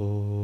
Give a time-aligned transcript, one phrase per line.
[0.00, 0.37] Oh.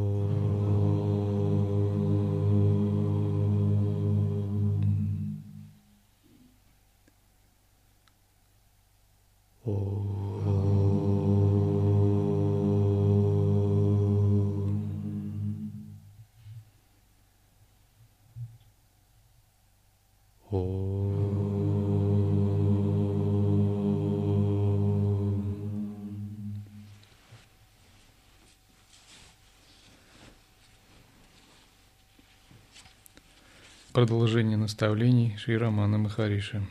[33.95, 36.61] Продолжение наставлений Шри Рамана Махариши.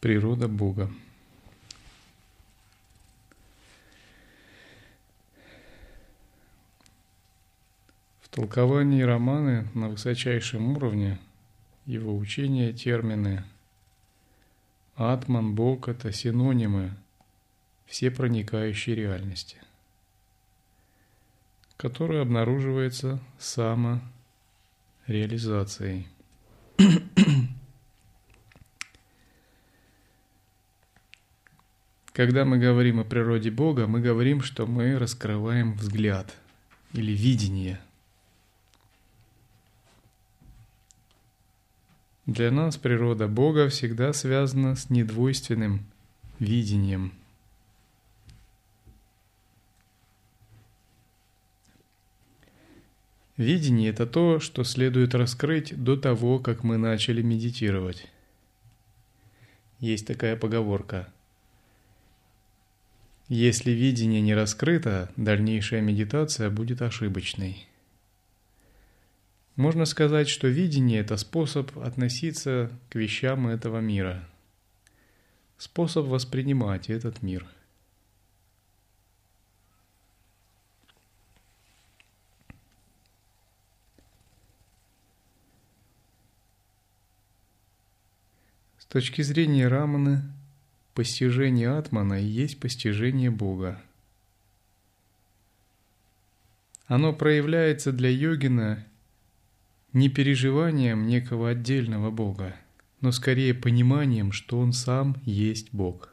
[0.00, 0.90] Природа Бога.
[8.22, 11.18] В толковании Романы на высочайшем уровне
[11.84, 13.44] его учения термины
[14.96, 16.94] Атман, Бог– это синонимы
[17.84, 19.58] все проникающей реальности,
[21.76, 24.00] которая обнаруживается само
[25.06, 26.08] реализацией.
[32.12, 36.34] Когда мы говорим о природе Бога, мы говорим, что мы раскрываем взгляд
[36.92, 37.80] или видение.
[42.26, 45.84] Для нас природа Бога всегда связана с недвойственным
[46.38, 47.12] видением–
[53.36, 58.06] Видение– это то, что следует раскрыть до того, как мы начали медитировать.
[59.80, 61.08] Есть такая поговорка.
[63.28, 67.66] Если видение не раскрыто, дальнейшая медитация будет ошибочной.
[69.56, 74.28] Можно сказать, что видение– это способ относиться к вещам этого мира,
[75.58, 77.48] способ воспринимать этот мир–
[88.86, 90.22] точки зрения Раманы,
[90.94, 93.80] постижение Атмана и есть постижение Бога.
[96.86, 98.86] Оно проявляется для йогина
[99.92, 102.56] не переживанием некого отдельного Бога,
[103.00, 106.12] но скорее пониманием, что он сам есть Бог.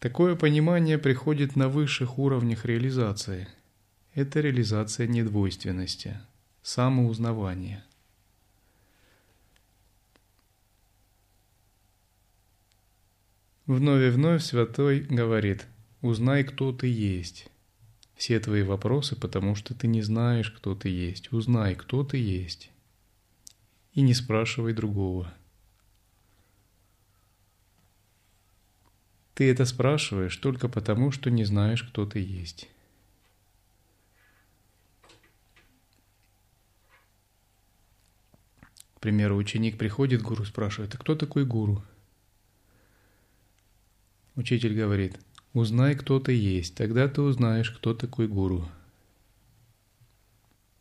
[0.00, 3.48] Такое понимание приходит на высших уровнях реализации.
[4.14, 6.18] Это реализация недвойственности,
[6.62, 7.84] самоузнавания–
[13.66, 15.66] Вновь и вновь святой говорит,
[16.00, 17.48] узнай, кто ты есть.
[18.14, 21.32] Все твои вопросы, потому что ты не знаешь, кто ты есть.
[21.32, 22.70] Узнай, кто ты есть.
[23.92, 25.34] И не спрашивай другого.
[29.34, 32.70] Ты это спрашиваешь только потому, что не знаешь, кто ты есть.
[38.94, 41.82] К примеру, ученик приходит к гуру, спрашивает, а кто такой гуру?
[44.36, 45.18] Учитель говорит,
[45.54, 48.68] узнай, кто ты есть, тогда ты узнаешь, кто такой гуру.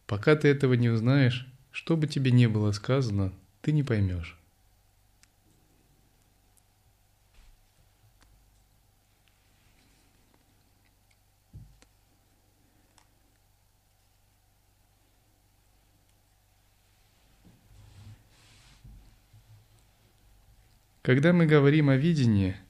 [0.08, 4.38] Пока ты этого не узнаешь, что бы тебе ни было сказано, ты не поймешь.
[21.02, 22.58] Когда мы говорим о видении–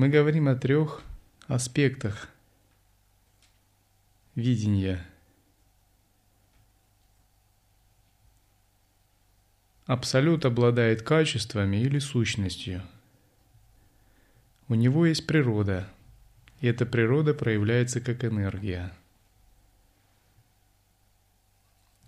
[0.00, 1.02] мы говорим о трех
[1.46, 2.30] аспектах
[4.34, 5.06] видения.
[9.84, 12.80] Абсолют обладает качествами или сущностью.
[14.68, 15.86] У него есть природа,
[16.62, 18.96] и эта природа проявляется как энергия.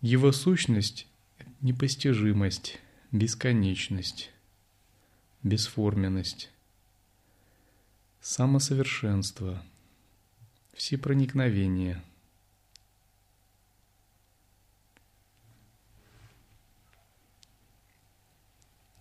[0.00, 1.06] Его сущность–
[1.60, 4.30] непостижимость, бесконечность,
[5.42, 6.51] бесформенность
[8.22, 9.60] самосовершенство,
[10.72, 12.00] всепроникновение.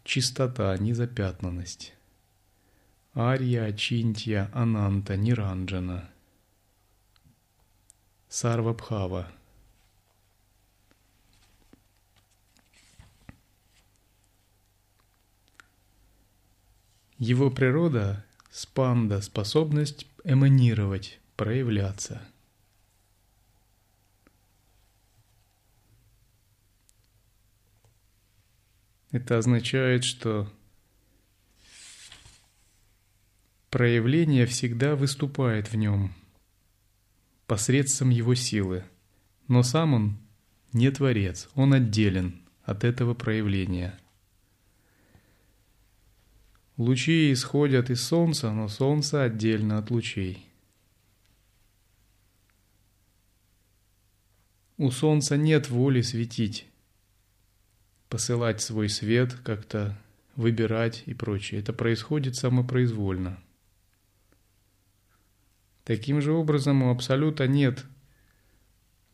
[0.04, 1.94] Чистота, незапятнанность.
[3.14, 6.10] Арья, Чинтья, Ананта, Ниранджана.
[8.28, 9.32] Сарвабхава.
[17.20, 22.22] Его природа Спанда– способность эманировать, проявляться.
[29.12, 30.52] Это означает, что
[33.70, 36.14] проявление всегда выступает в нем
[37.48, 38.84] посредством его силы,
[39.48, 40.18] но сам он
[40.74, 43.98] не творец, он отделен от этого проявления.
[46.78, 50.48] Лучи исходят из Солнца, но Солнце отдельно от лучей.
[54.78, 56.66] У Солнца нет воли светить,
[58.10, 59.96] посылать свой свет, как-то
[60.36, 61.60] выбирать и прочее.
[61.60, 63.40] Это происходит самопроизвольно.
[65.84, 67.86] Таким же образом у Абсолюта нет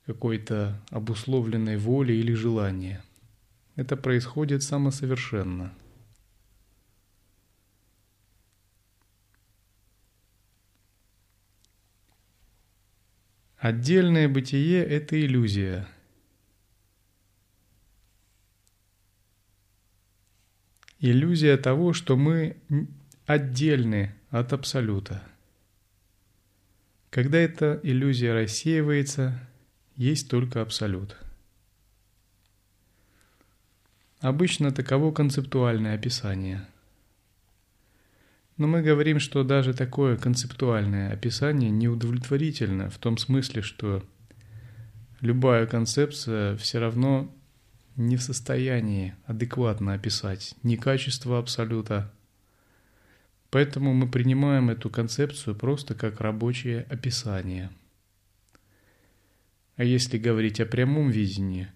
[0.05, 3.03] какой-то обусловленной воли или желания.
[3.75, 5.73] Это происходит самосовершенно.
[13.57, 15.87] Отдельное бытие– это иллюзия.
[20.99, 22.57] Иллюзия того, что мы
[23.25, 25.23] отдельны от Абсолюта.
[27.09, 29.39] Когда эта иллюзия рассеивается,
[29.95, 31.17] есть только Абсолют.
[34.19, 36.67] Обычно таково концептуальное описание–
[38.57, 44.03] но мы говорим, что даже такое концептуальное описание неудовлетворительно в том смысле, что
[45.21, 47.31] любая концепция все равно
[47.95, 52.11] не в состоянии адекватно описать ни качество абсолюта.
[53.51, 57.69] Поэтому мы принимаем эту концепцию просто как рабочее описание.
[59.75, 61.67] А если говорить о прямом видении,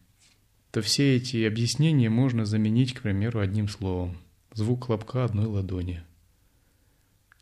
[0.71, 4.17] то все эти объяснения можно заменить, к примеру, одним словом.
[4.53, 6.03] Звук хлопка одной ладони–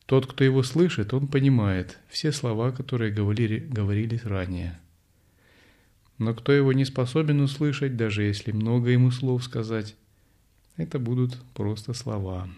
[0.10, 4.80] тот, кто его слышит, он понимает все слова, которые говорили, говорились ранее.
[6.18, 9.96] Но кто его не способен услышать, даже если много ему слов сказать,
[10.78, 12.50] это будут просто слова.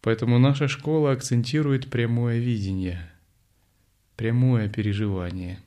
[0.00, 3.12] Поэтому наша школа акцентирует прямое видение,
[4.16, 5.58] прямое переживание.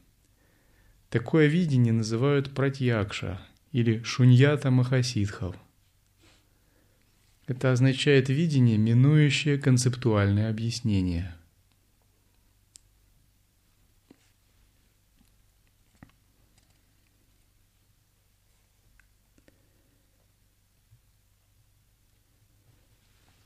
[1.11, 3.39] Такое видение называют пратьякша
[3.71, 5.55] или шуньята махасидхов–
[7.49, 11.35] это означает видение, минующее концептуальное объяснение.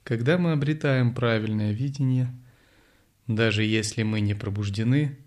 [0.04, 2.28] Когда мы обретаем правильное видение,
[3.28, 5.18] даже если мы не пробуждены,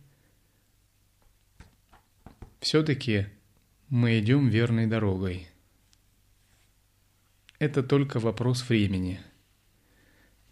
[2.61, 3.29] все-таки
[3.89, 5.49] мы идем верной дорогой–
[7.59, 9.21] это только вопрос времени.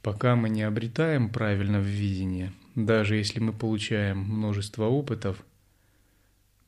[0.02, 5.44] Пока мы не обретаем правильного видения, даже если мы получаем множество опытов,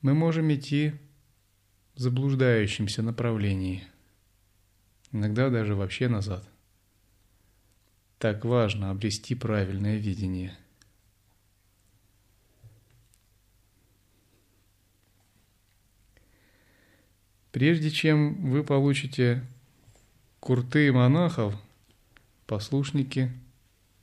[0.01, 0.93] мы можем идти
[1.95, 3.83] в заблуждающемся направлении,
[5.11, 6.47] иногда даже вообще назад.
[8.19, 10.57] Так важно обрести правильное видение.
[17.51, 19.43] Прежде чем вы получите
[20.47, 21.53] Курты монахов,
[22.45, 23.33] послушники,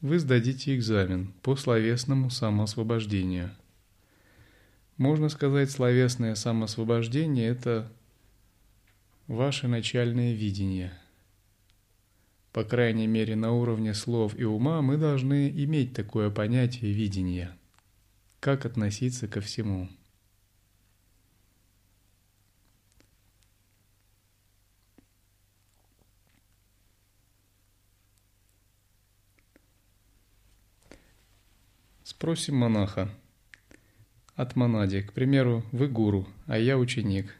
[0.03, 3.51] вы сдадите экзамен по словесному самоосвобождению.
[4.99, 7.91] Можно сказать, словесное самоосвобождение– это
[9.27, 10.93] ваше начальное видение.
[12.53, 17.57] По крайней мере, на уровне слов и ума мы должны иметь такое понятие видения.
[18.41, 19.89] Как относиться ко всему–
[32.17, 33.11] Спросим монаха.
[34.37, 37.35] От монади, к примеру, вы гуру, а я ученик.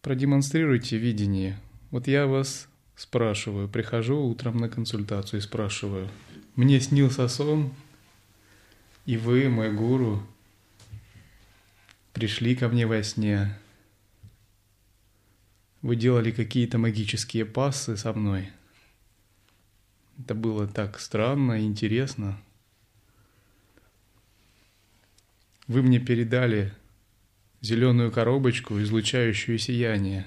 [0.00, 1.60] Продемонстрируйте видение.
[1.90, 6.08] Вот я вас спрашиваю, прихожу утром на консультацию и спрашиваю.
[6.56, 7.74] Мне снился сон,
[9.04, 10.26] и вы, мой гуру,
[12.14, 13.54] пришли ко мне во сне.
[15.82, 18.48] Вы делали какие-то магические пассы со мной–
[20.20, 22.38] это было так странно и интересно.
[25.66, 26.74] Вы мне передали
[27.60, 30.26] зеленую коробочку, излучающую сияние.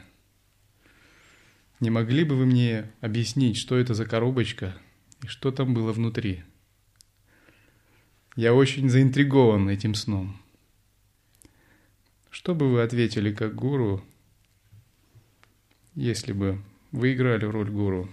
[1.80, 4.76] Не могли бы вы мне объяснить, что это за коробочка
[5.22, 6.44] и что там было внутри?
[8.36, 10.42] Я очень заинтригован этим сном.
[12.32, 14.04] Что бы вы ответили как гуру,
[15.94, 16.60] если бы
[16.92, 18.10] вы играли роль гуру?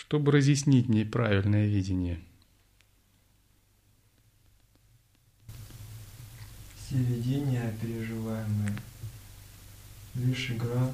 [0.00, 2.18] Чтобы разъяснить мне правильное видение.
[6.74, 8.76] Все видения, переживаемые,
[10.14, 10.90] лишь игра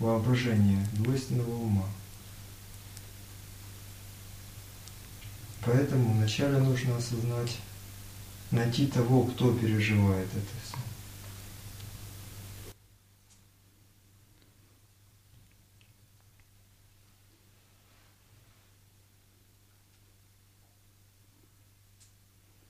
[0.00, 1.86] воображения, двойственного ума.
[5.64, 7.56] Поэтому вначале нужно осознать,
[8.50, 10.76] найти того, кто переживает это все.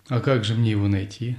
[0.08, 1.37] А как же мне его найти?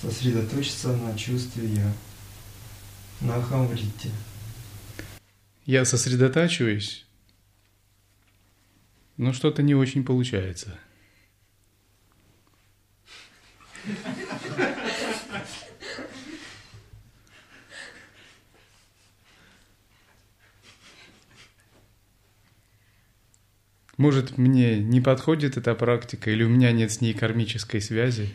[0.00, 1.92] Сосредоточиться на чувстве «я»,
[3.20, 4.10] на ахамврите.
[5.66, 7.04] Я сосредотачиваюсь,
[9.16, 10.78] но что-то не очень получается.
[23.98, 28.32] Может, мне не подходит эта практика, или у меня нет с ней кармической связи?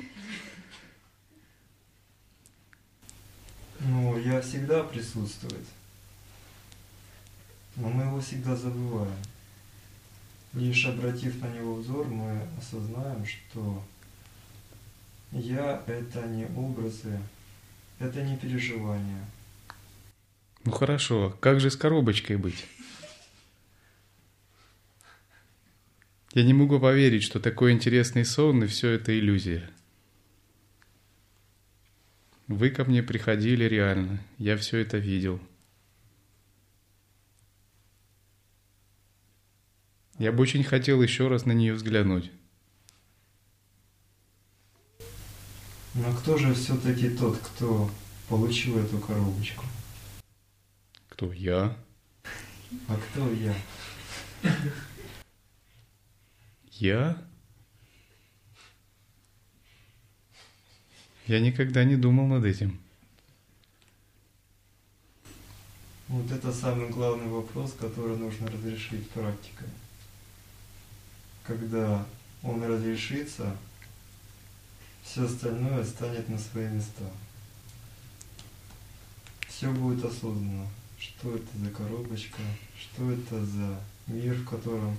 [3.79, 5.65] Ну, я всегда присутствует.
[7.77, 9.15] Но мы его всегда забываем.
[10.53, 13.81] Лишь обратив на него взор, мы осознаем, что
[15.31, 17.19] я– это не образы,
[17.99, 19.25] это не переживания.
[20.65, 22.65] Ну хорошо, как же с коробочкой быть?
[26.33, 29.69] Я не могу поверить, что такой интересный сон и все это иллюзия.
[32.47, 35.39] Вы ко мне приходили реально, я все это видел.
[40.17, 42.31] Я бы очень хотел еще раз на нее взглянуть.
[45.93, 47.91] Но кто же все-таки тот, кто
[48.27, 49.65] получил эту коробочку?
[51.09, 51.77] Кто я?
[52.87, 53.55] А кто я?
[56.79, 57.17] Я?
[61.27, 62.79] Я никогда не думал над этим.
[66.07, 69.67] Вот это самый главный вопрос, который нужно разрешить практикой.
[71.43, 72.05] Когда
[72.41, 73.55] он разрешится,
[75.03, 77.05] все остальное станет на свои места.
[79.47, 80.67] Все будет осознанно.
[80.97, 82.41] Что это за коробочка,
[82.79, 84.97] что это за мир, в котором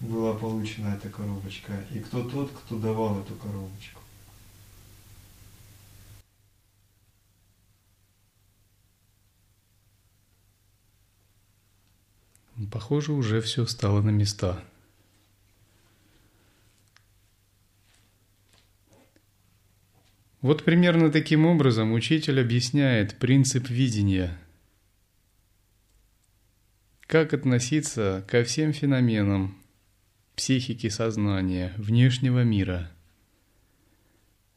[0.00, 4.00] была получена эта коробочка, и кто тот, кто давал эту коробочку.
[12.72, 14.64] Похоже, уже все стало на места.
[20.40, 24.38] Вот примерно таким образом учитель объясняет принцип видения.
[27.00, 29.56] Как относиться ко всем феноменам,
[30.38, 32.92] психики сознания, внешнего мира.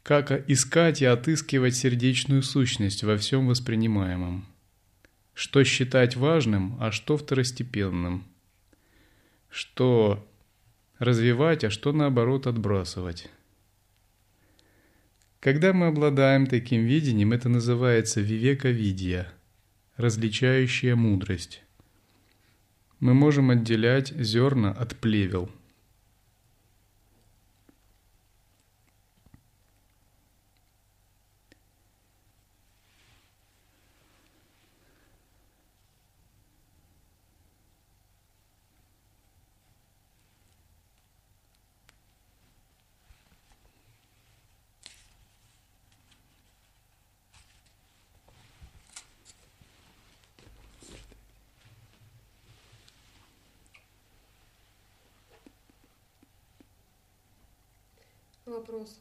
[0.04, 4.46] Как искать и отыскивать сердечную сущность во всем воспринимаемом.
[5.34, 8.24] Что считать важным, а что второстепенным.
[9.50, 10.24] Что
[11.00, 13.28] развивать, а что наоборот отбрасывать.
[15.40, 19.32] Когда мы обладаем таким видением, это называется вивека-видия,
[19.96, 21.64] различающая мудрость.
[23.00, 25.50] Мы можем отделять зерна от плевел–
[58.52, 59.00] Вопрос.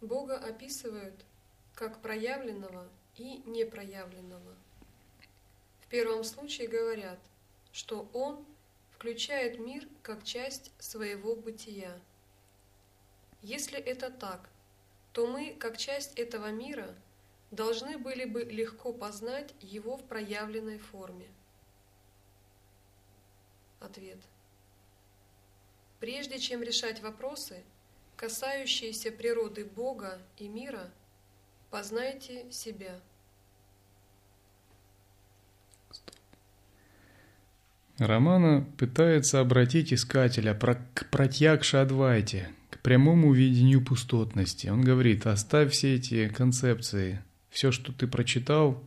[0.00, 1.24] Бога описывают
[1.74, 4.54] как проявленного и непроявленного.
[5.80, 7.18] В первом случае говорят,
[7.72, 8.44] что Он
[8.92, 11.98] включает мир как часть своего бытия.
[13.42, 14.48] Если это так,
[15.12, 16.94] то мы, как часть этого мира,
[17.50, 21.26] должны были бы легко познать его в проявленной форме.
[23.80, 24.18] Ответ.
[25.98, 27.64] Прежде чем решать вопросы,
[28.16, 30.92] касающиеся природы Бога и мира,
[31.74, 33.00] познайте себя.
[37.98, 44.68] Романа пытается обратить искателя к протягше Адвайте, к прямому видению пустотности.
[44.68, 48.80] Он говорит, оставь все эти концепции, все, что ты прочитал,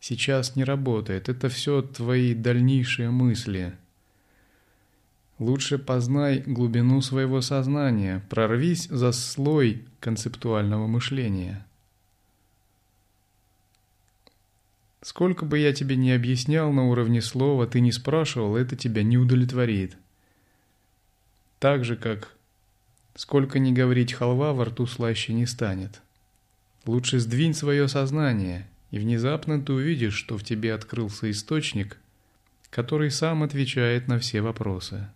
[0.00, 3.74] сейчас не работает, это все твои дальнейшие мысли–
[5.38, 11.66] Лучше познай глубину своего сознания, прорвись за слой концептуального мышления.
[15.02, 19.18] Сколько бы я тебе не объяснял на уровне слова, ты не спрашивал, это тебя не
[19.18, 19.96] удовлетворит.
[21.58, 22.36] Так же, как
[23.16, 26.00] сколько ни говорить халва, во рту слаще не станет.
[26.86, 31.98] Лучше сдвинь свое сознание, и внезапно ты увидишь, что в тебе открылся источник,
[32.70, 35.08] который сам отвечает на все вопросы.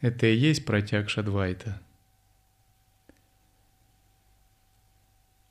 [0.00, 1.80] Это и есть протяг Шадвайта.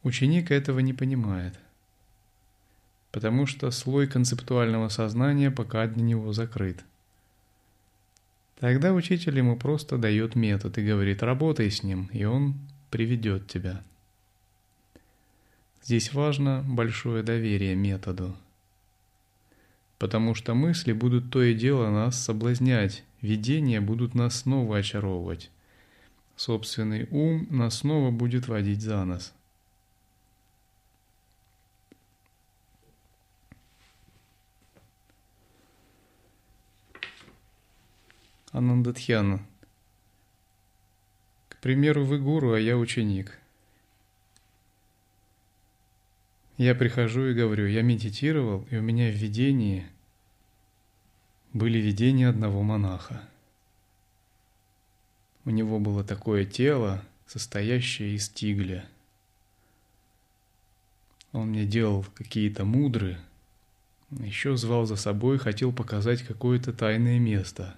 [0.04, 1.58] Ученик этого не понимает,
[3.14, 6.84] потому что слой концептуального сознания пока для него закрыт.
[8.60, 12.56] Тогда учитель ему просто дает метод и говорит «работай с ним», и он
[12.90, 13.84] приведет тебя.
[15.84, 18.36] Здесь важно большое доверие методу,
[20.00, 25.52] потому что мысли будут то и дело нас соблазнять, видения будут нас снова очаровывать.
[26.36, 29.34] Собственный ум нас снова будет водить за нос.
[38.54, 39.44] Анандатхьяна.
[41.50, 43.40] К примеру, вы гуру, а я ученик.
[46.58, 49.88] Я прихожу и говорю, я медитировал, и у меня в видении
[51.52, 53.28] были видения одного монаха.
[55.46, 58.86] У него было такое тело, состоящее из тигля.
[61.32, 63.18] Он мне делал какие-то мудры,
[64.12, 67.76] еще звал за собой, хотел показать какое-то тайное место.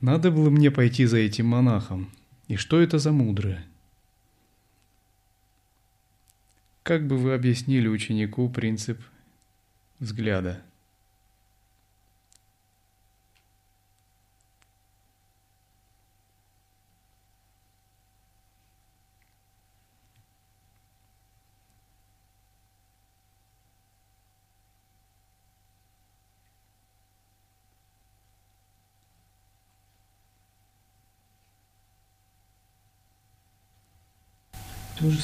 [0.00, 2.12] Надо было мне пойти за этим монахом.
[2.46, 3.64] И что это за мудры?
[6.84, 9.00] Как бы вы объяснили ученику принцип
[9.98, 10.62] взгляда.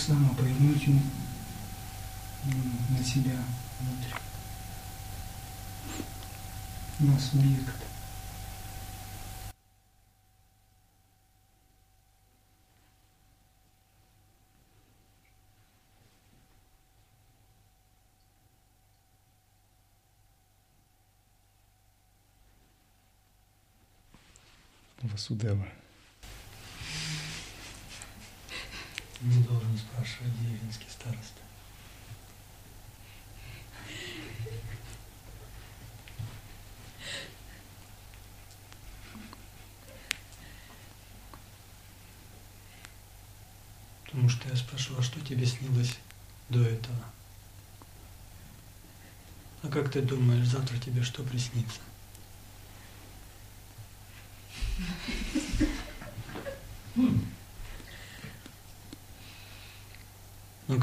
[0.06, 0.86] Самое повернуть
[2.90, 3.38] на себя
[3.80, 4.18] внутрь
[6.98, 7.74] на субъект.
[25.00, 25.83] Васудева.
[29.24, 31.40] Не должен спрашивать деревенский староста.
[44.04, 45.96] Потому что я спрашивал, а что тебе снилось
[46.50, 47.04] до этого?
[49.62, 51.80] А как ты думаешь, завтра тебе что приснится?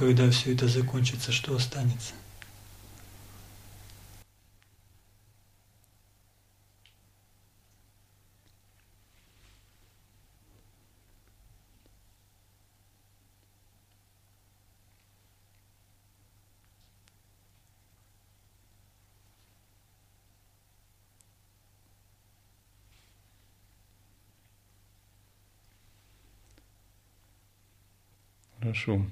[0.02, 2.16] Когда все это закончится, что останется?
[28.60, 29.06] Хорошо.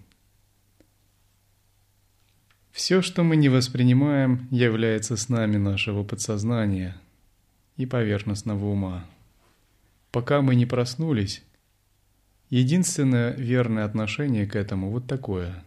[2.80, 6.96] Все, что мы не воспринимаем, является с нами нашего подсознания
[7.76, 9.06] и поверхностного ума.
[10.12, 11.44] Пока мы не проснулись,
[12.50, 15.62] единственное верное отношение к этому вот такое.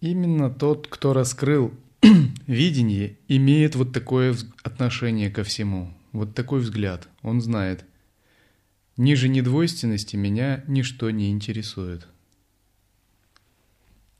[0.00, 1.74] Именно тот, кто раскрыл
[2.46, 7.08] видение, имеет вот такое отношение ко всему, вот такой взгляд.
[7.22, 7.84] Он знает–
[8.96, 12.08] Ниже недвойственности меня ничто не интересует.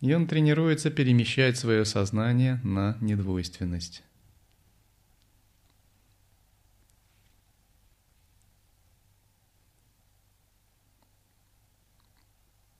[0.02, 4.02] И он тренируется перемещать свое сознание на недвойственность.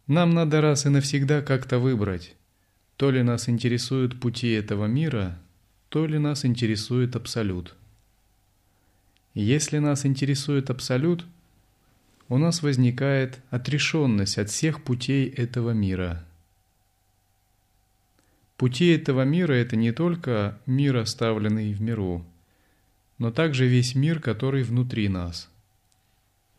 [0.07, 2.37] Нам надо раз и навсегда как-то выбрать,
[2.97, 5.41] то ли нас интересуют пути этого мира,
[5.89, 7.75] то ли нас интересует Абсолют.
[9.33, 11.25] Если нас интересует Абсолют–
[12.29, 16.25] у нас возникает отрешенность от всех путей этого мира.
[18.57, 22.25] Пути этого мира– это не только мир, оставленный в миру,
[23.19, 25.51] но также весь мир, который внутри нас.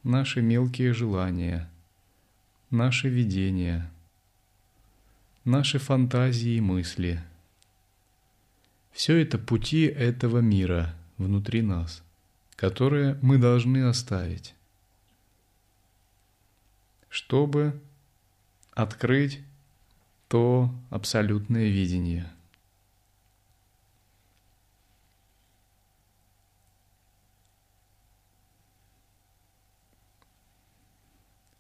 [0.03, 1.69] Наши мелкие желания,
[2.69, 3.91] наши видения,
[5.43, 7.21] наши фантазии и мысли.
[8.91, 12.03] Все это пути этого мира внутри нас,
[12.55, 14.53] которые мы должны оставить
[17.17, 17.81] чтобы
[18.73, 19.39] открыть
[20.27, 22.31] то абсолютное видение.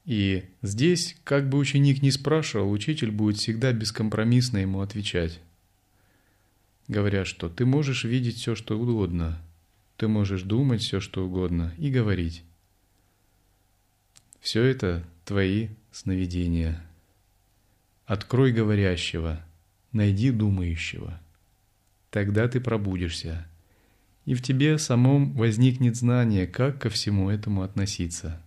[0.05, 5.41] И здесь, как бы ученик ни спрашивал, учитель будет всегда бескомпромиссно ему отвечать,
[6.87, 9.41] говоря, что ты можешь видеть все, что угодно,
[9.97, 12.43] ты можешь думать все, что угодно и говорить.
[14.39, 16.81] Все это твои сновидения.
[18.05, 19.45] Открой говорящего,
[19.91, 21.19] найди думающего.
[22.11, 23.45] Тогда ты пробудишься,
[24.23, 28.41] и в тебе самом возникнет знание, как ко всему этому относиться.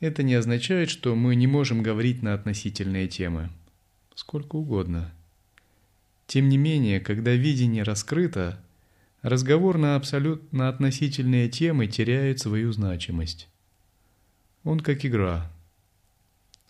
[0.00, 3.50] Это не означает, что мы не можем говорить на относительные темы.
[4.14, 5.12] Сколько угодно.
[6.26, 8.64] Тем не менее, когда видение раскрыто,
[9.20, 13.50] разговор на абсолютно относительные темы теряет свою значимость.
[14.64, 15.50] Он как игра.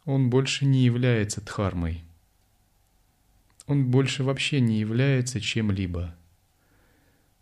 [0.04, 2.02] Он больше не является дхармой.
[3.66, 6.14] Он больше вообще не является чем-либо.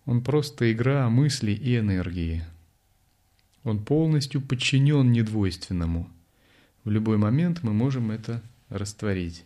[0.04, 2.44] Он просто игра мысли и энергии.
[3.64, 6.10] Он полностью подчинен недвойственному.
[6.84, 9.44] В любой момент мы можем это растворить.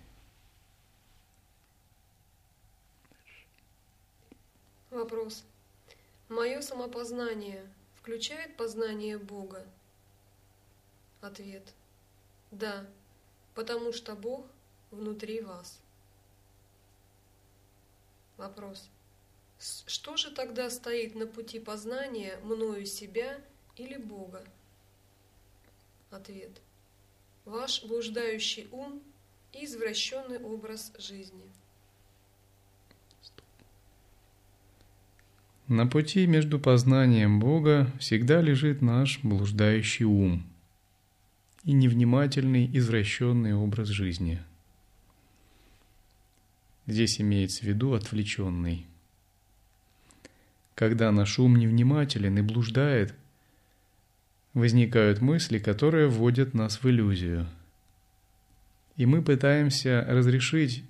[4.90, 5.44] Вопрос.
[6.28, 7.62] Мое самопознание
[7.94, 9.64] включает познание Бога?
[11.26, 11.74] Ответ.
[12.52, 12.86] Да,
[13.56, 14.46] потому что Бог
[14.92, 15.80] внутри вас.
[18.36, 18.88] Вопрос.
[19.58, 23.40] Что же тогда стоит на пути познания мною себя
[23.74, 24.44] или Бога?
[26.12, 26.60] Ответ.
[27.44, 29.02] Ваш блуждающий ум
[29.52, 31.50] и извращенный образ жизни.
[35.66, 40.48] На пути между познанием Бога всегда лежит наш блуждающий ум–
[41.66, 44.40] и невнимательный, извращенный образ жизни.
[46.86, 48.86] Здесь имеется в виду отвлеченный.
[50.76, 53.14] Когда наш ум невнимателен и блуждает,
[54.54, 57.48] возникают мысли, которые вводят нас в иллюзию.
[58.96, 60.84] И мы пытаемся разрешить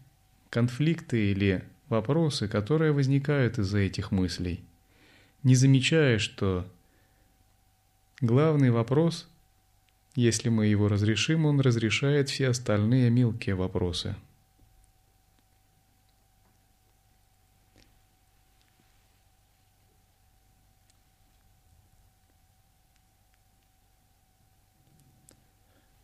[0.50, 4.62] конфликты или вопросы, которые возникают из-за этих мыслей,
[5.42, 6.70] не замечая, что
[8.20, 9.26] главный вопрос
[10.16, 14.16] если мы его разрешим, он разрешает все остальные мелкие вопросы.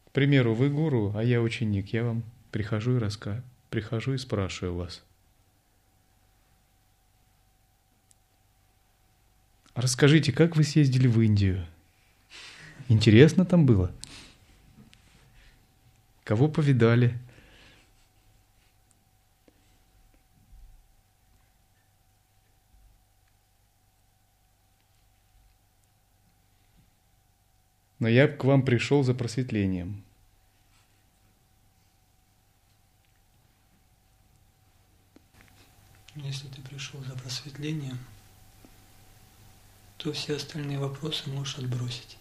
[0.07, 3.42] К примеру, вы гуру, а я ученик, я вам прихожу и раска...
[3.70, 5.03] прихожу и спрашиваю вас.
[9.75, 11.66] Расскажите, как вы съездили в Индию?
[12.88, 13.92] Интересно там было?
[16.25, 17.18] Кого повидали?
[27.99, 30.03] Но я к вам пришел за просветлением.
[36.16, 37.99] Если ты пришел за просветлением,
[39.99, 42.18] то все остальные вопросы можешь отбросить.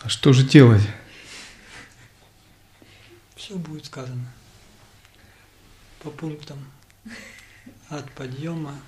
[0.00, 0.82] А что же делать?
[3.36, 4.32] Все будет сказано
[6.00, 6.58] по пунктам
[7.88, 8.80] от подъема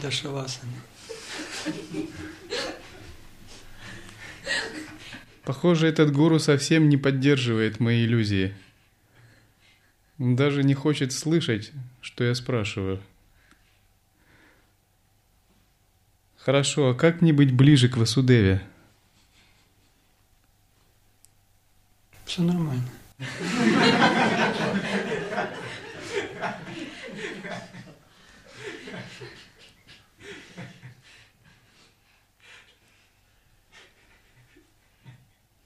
[0.00, 0.72] до шавасаны.
[5.44, 8.54] Похоже, этот гуру совсем не поддерживает мои иллюзии.
[10.18, 13.02] Он даже не хочет слышать, что я спрашиваю.
[16.44, 18.62] Хорошо, а как мне быть ближе к Васудеве?
[22.26, 22.84] Все нормально.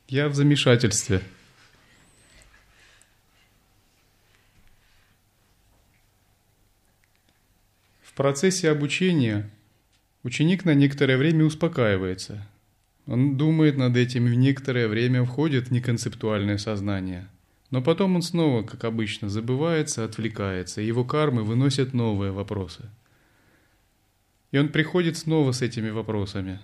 [0.08, 1.22] Я в замешательстве.
[8.18, 9.48] процессе обучения
[10.28, 12.46] ученик на некоторое время успокаивается.
[13.06, 17.26] Он думает над этим и в некоторое время входит в неконцептуальное сознание.
[17.70, 22.90] Но потом он снова, как обычно, забывается, отвлекается, и его кармы выносят новые вопросы.
[24.52, 26.60] И он приходит снова с этими вопросами.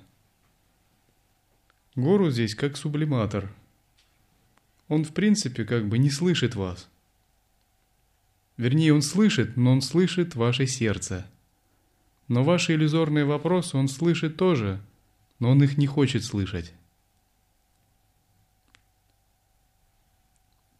[1.96, 3.50] Гуру здесь как сублиматор.
[4.88, 6.88] Он в принципе как бы не слышит вас.
[8.58, 11.26] Вернее, он слышит, но он слышит ваше сердце–
[12.28, 14.80] но ваши иллюзорные вопросы он слышит тоже,
[15.38, 16.72] но он их не хочет слышать.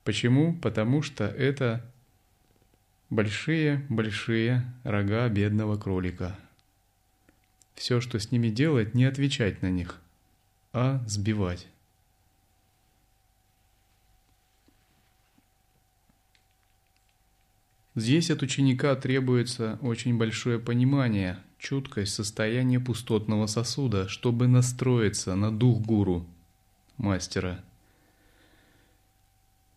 [0.04, 0.54] Почему?
[0.54, 1.84] Потому что это
[3.10, 6.38] большие-большие рога бедного кролика.
[7.74, 10.00] Все, что с ними делать, не отвечать на них,
[10.72, 11.66] а сбивать.
[17.96, 25.80] Здесь от ученика требуется очень большое понимание, чуткость состояния пустотного сосуда, чтобы настроиться на дух
[25.80, 26.26] гуру,
[26.96, 27.62] мастера.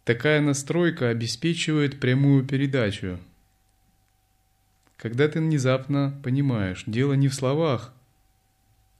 [0.03, 3.19] Такая настройка обеспечивает прямую передачу.
[4.95, 7.93] Когда ты внезапно понимаешь, дело не в словах,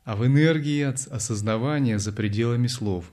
[0.04, 3.12] а в энергии осознавания за пределами слов.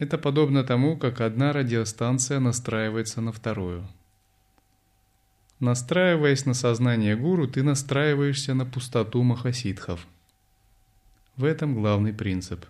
[0.00, 3.86] Это подобно тому, как одна радиостанция настраивается на вторую.
[5.58, 10.06] Настраиваясь на сознание гуру, ты настраиваешься на пустоту махасидхов.
[11.36, 12.64] В этом главный принцип.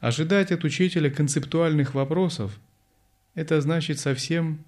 [0.00, 2.60] Ожидать от учителя концептуальных вопросов–
[3.34, 4.62] это значит совсем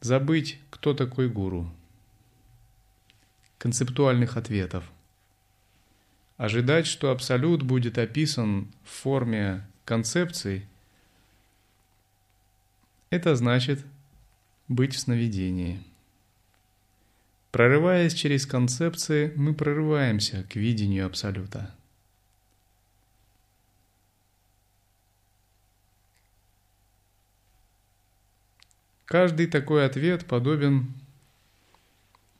[0.00, 1.70] забыть, кто такой гуру.
[3.58, 4.84] Концептуальных ответов–
[6.36, 10.66] Ожидать, что Абсолют будет описан в форме концепций,
[13.10, 13.84] это значит
[14.68, 15.82] быть в сновидении.
[17.50, 21.74] Прорываясь через концепции, мы прорываемся к видению Абсолюта.
[29.04, 30.94] Каждый такой ответ подобен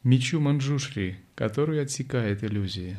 [0.02, 2.96] мечу Манджушри, который отсекает иллюзии.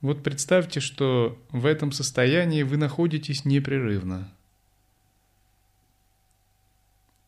[0.00, 4.30] Вот представьте, что в этом состоянии вы находитесь непрерывно.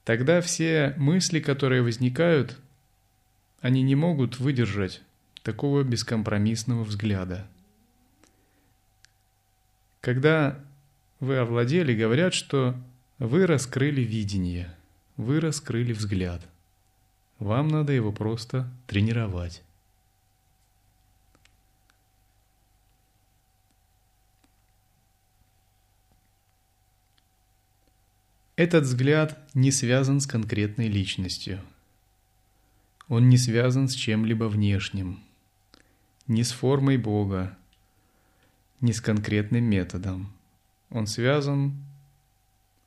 [0.05, 2.59] Тогда все мысли, которые возникают,
[3.61, 5.03] они не могут выдержать
[5.43, 7.47] такого бескомпромиссного взгляда.
[10.01, 10.65] Когда
[11.21, 12.75] вы овладели, говорят, что
[13.19, 14.75] вы раскрыли видение,
[15.17, 16.47] вы раскрыли взгляд.
[17.39, 19.63] Вам надо его просто тренировать.
[28.59, 31.61] Этот взгляд не связан с конкретной личностью.
[33.07, 35.23] Он не связан с чем-либо внешним,
[36.27, 37.57] ни с формой Бога,
[38.81, 40.33] ни с конкретным методом.
[40.91, 41.73] Он связан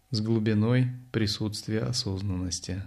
[0.09, 2.83] с глубиной присутствия осознанности.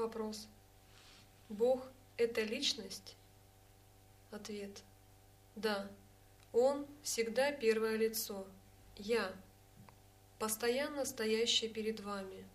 [0.00, 0.48] Вопрос.
[1.50, 1.86] Бог–
[2.16, 3.16] это личность?
[4.30, 4.82] Ответ.
[5.56, 5.90] Да.
[6.54, 8.46] Он всегда первое лицо.
[8.96, 9.30] Я.
[10.38, 12.46] Постоянно стоящий перед вами.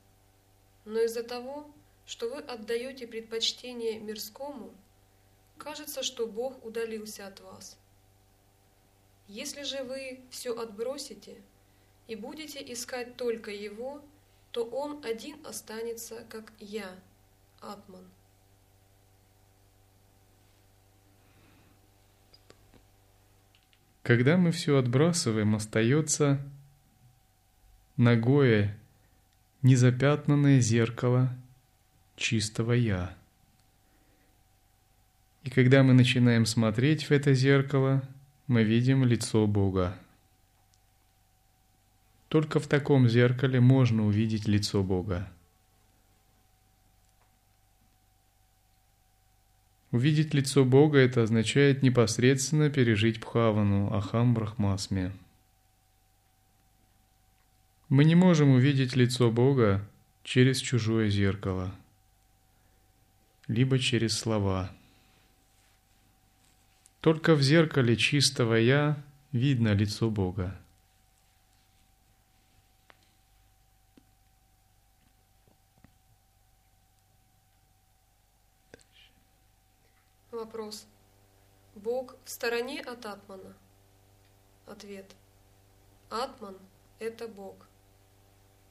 [0.85, 1.69] Но из-за того,
[2.07, 4.73] что вы отдаете предпочтение мирскому,
[5.59, 7.77] кажется, что Бог удалился от вас.
[9.27, 11.39] Если же вы все отбросите
[12.07, 14.01] и будете искать только Его,
[14.51, 16.99] то Он один останется, как Я–
[17.65, 18.05] Атман.
[24.03, 26.39] Когда мы все отбрасываем, остается
[27.97, 28.77] ногое,
[29.63, 31.35] незапятнанное зеркало
[32.15, 33.17] чистого «Я».
[35.41, 38.03] И когда мы начинаем смотреть в это зеркало,
[38.47, 39.97] мы видим лицо Бога.
[42.29, 45.31] Только в таком зеркале можно увидеть лицо Бога.
[49.95, 55.13] Увидеть лицо Бога– это означает непосредственно пережить Бхавану, Ахам Брахмасме.
[57.87, 59.87] Мы не можем увидеть лицо Бога
[60.25, 61.73] через чужое зеркало,
[63.47, 64.69] либо через слова.
[66.99, 70.59] Только в зеркале чистого «Я» видно лицо Бога.
[81.75, 83.57] Бог в стороне от Атмана?
[84.65, 85.13] Ответ.
[86.09, 86.57] Атман–
[86.99, 87.67] это Бог.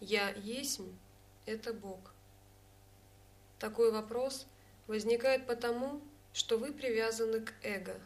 [0.00, 0.80] Я есть–
[1.46, 2.14] это Бог.
[3.58, 4.46] Такой вопрос
[4.86, 6.00] возникает потому,
[6.32, 8.00] что вы привязаны к эго.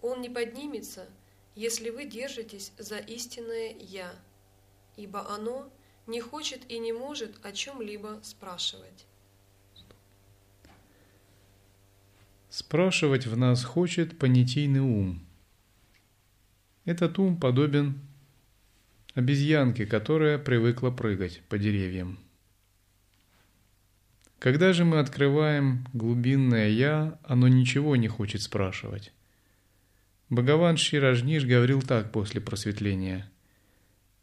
[0.00, 1.08] Он не поднимется,
[1.56, 4.14] если вы держитесь за истинное «я»,
[4.96, 5.68] ибо оно
[6.06, 9.06] не хочет и не может о чем-либо спрашивать.
[12.72, 15.20] Спрашивать в нас хочет понятийный ум.
[16.86, 18.00] Этот ум подобен
[19.12, 22.18] обезьянке, которая привыкла прыгать по деревьям.
[24.38, 29.12] Когда же мы открываем глубинное «я», оно ничего не хочет спрашивать.
[30.30, 33.30] Бхагаван Ширажниш говорил так после просветления.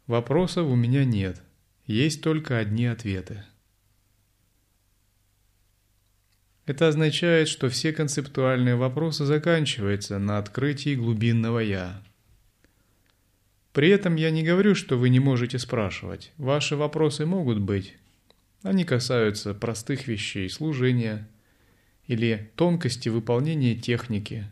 [0.08, 1.40] «Вопросов у меня нет,
[1.86, 3.44] есть только одни ответы».
[6.70, 12.00] Это означает, что все концептуальные вопросы заканчиваются на открытии глубинного «я».
[13.72, 16.30] При этом я не говорю, что вы не можете спрашивать.
[16.36, 17.96] Ваши вопросы могут быть.
[18.62, 21.28] Они касаются простых вещей, служения
[22.06, 24.48] или тонкости выполнения техники,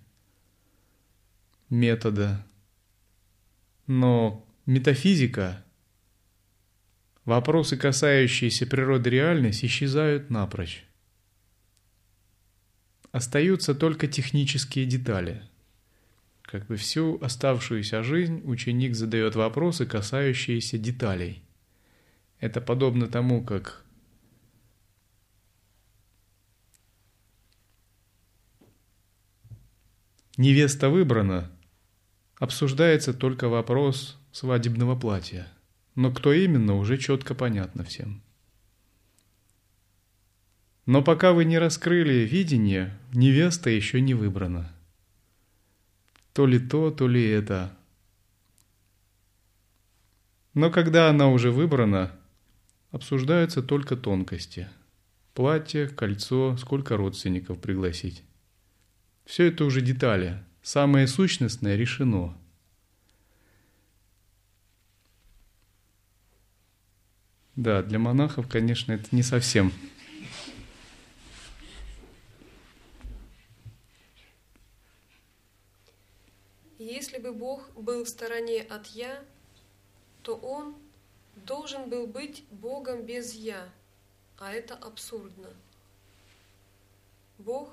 [1.71, 2.45] метода.
[3.87, 5.65] Но метафизика,
[7.25, 10.88] вопросы, касающиеся природы реальности, исчезают напрочь.
[13.13, 15.43] Остаются только технические детали.
[16.43, 21.43] Как бы всю оставшуюся жизнь ученик задает вопросы, касающиеся деталей.
[22.41, 23.85] Это подобно тому, как
[30.37, 31.51] невеста выбрана,
[32.39, 35.49] обсуждается только вопрос свадебного платья.
[35.95, 38.23] Но кто именно, уже четко понятно всем.
[40.89, 44.73] Но пока вы не раскрыли видение, невеста еще не выбрана.
[46.33, 47.77] То ли то, то ли это.
[50.55, 52.17] Но когда она уже выбрана,
[52.91, 54.67] обсуждаются только тонкости.
[55.35, 58.23] Платье, кольцо, сколько родственников пригласить.
[59.27, 60.43] Все это уже детали.
[60.63, 62.35] Самое сущностное решено.
[67.57, 69.71] Да, для монахов, конечно, это не совсем
[76.99, 79.25] Если бы Бог был в стороне от «я»,
[80.25, 80.75] то Он
[81.37, 83.73] должен был быть Богом без «я»,
[84.37, 85.49] а это абсурдно.
[87.39, 87.73] Бог,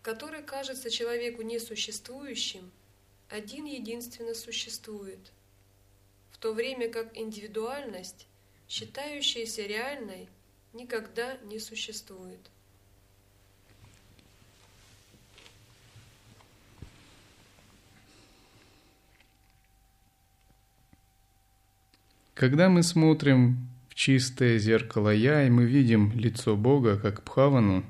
[0.00, 2.72] который кажется человеку несуществующим,
[3.28, 5.20] один единственно существует,
[6.30, 8.26] в то время как индивидуальность,
[8.70, 10.30] считающаяся реальной,
[10.72, 12.40] никогда не существует.
[22.42, 27.84] Когда мы смотрим в чистое зеркало «Я», и мы видим лицо Бога, как Пхавану,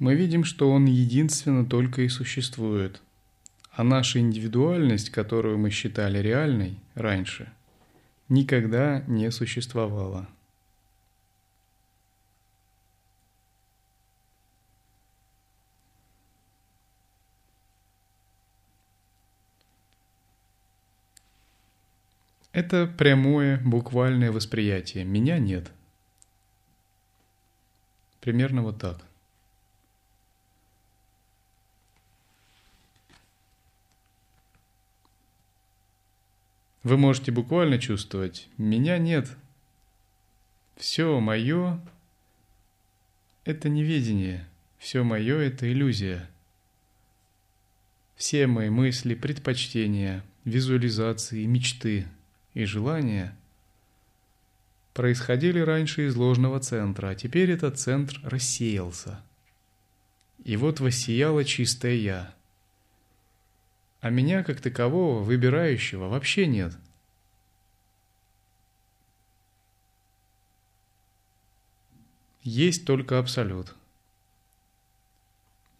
[0.00, 3.00] мы видим, что Он единственно только и существует.
[3.70, 7.52] А наша индивидуальность, которую мы считали реальной раньше,
[8.28, 10.26] никогда не существовала.
[22.54, 25.04] Это прямое, буквальное восприятие.
[25.04, 25.72] Меня нет.
[28.20, 29.04] Примерно вот так.
[36.84, 39.36] Вы можете буквально чувствовать, меня нет.
[40.76, 41.80] Все мое–
[43.44, 44.46] это неведение,
[44.78, 46.30] все мое– это иллюзия.
[48.14, 52.06] Все мои мысли, предпочтения, визуализации, мечты–
[52.54, 53.36] и желания
[54.94, 59.20] происходили раньше из ложного центра, а теперь этот центр рассеялся.
[60.44, 62.34] И вот воссияло чистое «Я».
[64.00, 66.76] А меня, как такового, выбирающего, вообще нет.
[72.42, 73.74] Есть только Абсолют.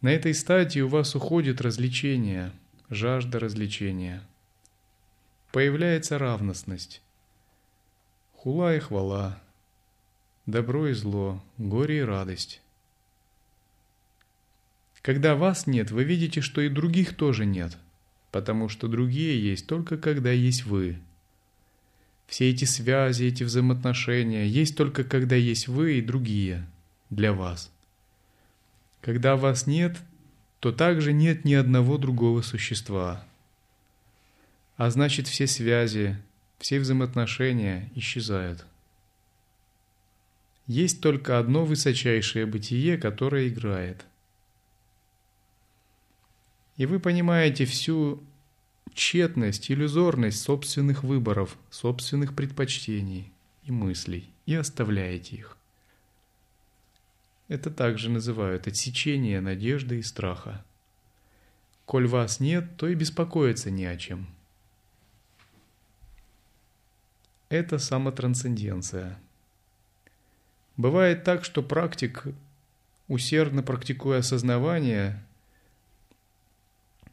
[0.01, 2.53] На этой стадии у вас уходит развлечение,
[2.89, 4.23] жажда развлечения–
[5.55, 7.01] появляется равностность.
[8.33, 9.41] Хула и хвала,
[10.47, 12.61] добро и зло, горе и радость.
[15.01, 17.79] Когда вас нет, вы видите, что и других тоже нет,
[18.33, 20.99] потому что другие есть только когда есть вы.
[22.27, 26.67] Все эти связи, эти взаимоотношения есть только когда есть вы и другие
[27.11, 27.71] для вас.
[29.01, 30.03] Когда вас нет,
[30.59, 33.25] то также нет ни одного другого существа.
[34.77, 36.17] А значит, все связи,
[36.59, 38.65] все взаимоотношения исчезают.
[40.67, 44.05] Есть только одно высочайшее бытие, которое играет.
[46.77, 48.23] И вы понимаете всю
[48.95, 53.31] тщетность, иллюзорность собственных выборов, собственных предпочтений
[53.65, 55.57] и мыслей, и оставляете их.
[57.49, 60.65] Это также называют отсечение надежды и страха.
[61.85, 64.27] Коль вас нет, то и беспокоиться не о чем.
[67.49, 69.19] Это самотрансценденция.
[70.77, 72.25] Бывает так, что практик,
[73.07, 75.23] усердно практикуя осознавание,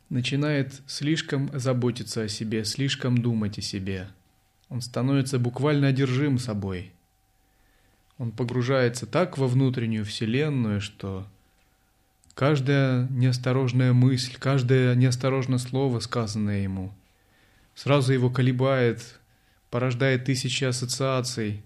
[0.09, 4.09] начинает слишком заботиться о себе, слишком думать о себе.
[4.69, 6.91] Он становится буквально одержим собой.
[8.17, 11.27] Он погружается так во внутреннюю вселенную, что
[12.33, 16.93] каждая неосторожная мысль, каждое неосторожное слово, сказанное ему,
[17.73, 19.19] сразу его колебает,
[19.71, 21.63] порождает тысячи ассоциаций.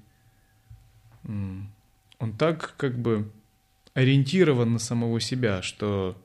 [1.26, 3.30] Он так как бы
[3.93, 6.16] ориентирован на самого себя, что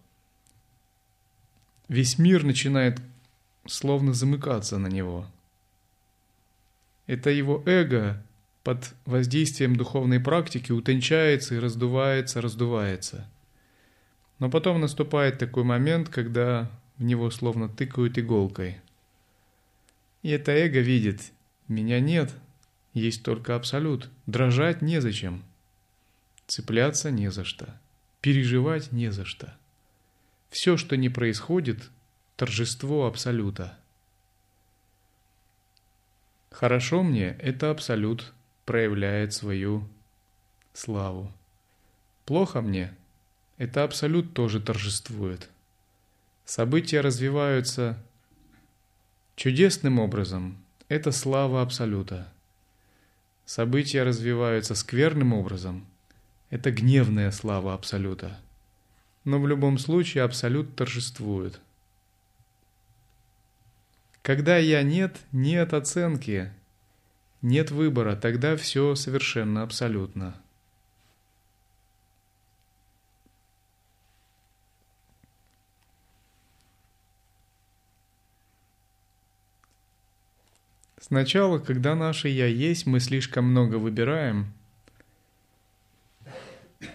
[1.89, 3.01] весь мир начинает
[3.67, 5.27] словно замыкаться на него.
[7.07, 8.23] Это его эго
[8.63, 13.29] под воздействием духовной практики утончается и раздувается, раздувается.
[14.39, 18.79] Но потом наступает такой момент, когда в него словно тыкают иголкой.
[20.23, 21.33] И это эго видит,
[21.71, 22.35] меня нет,
[22.95, 25.45] есть только абсолют, дрожать незачем,
[26.49, 27.79] цепляться не за что,
[28.21, 29.55] переживать не за что.
[30.51, 31.89] Все, что не происходит,
[32.37, 33.79] торжество Абсолюта.
[36.51, 38.33] Хорошо мне– это Абсолют
[38.65, 39.89] проявляет свою
[40.73, 41.33] славу.
[42.25, 42.93] Плохо мне–
[43.59, 45.49] это Абсолют тоже торжествует.
[46.45, 47.97] События развиваются
[49.37, 50.59] чудесным образом–
[50.91, 52.31] это слава Абсолюта.
[53.47, 55.87] События развиваются скверным образом–
[56.51, 58.39] это гневная слава Абсолюта–
[59.25, 61.61] но в любом случае абсолют торжествует.
[64.23, 66.53] Когда я нет, нет оценки,
[67.43, 70.41] нет выбора, тогда все совершенно абсолютно.
[81.11, 84.53] Сначала, когда наше «я» есть, мы слишком много выбираем–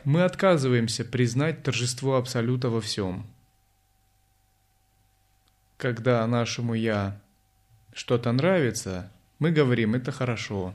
[0.04, 3.28] мы отказываемся признать торжество Абсолюта во всем.
[5.78, 7.22] Когда нашему «я»
[7.94, 10.74] что-то нравится, мы говорим «это хорошо».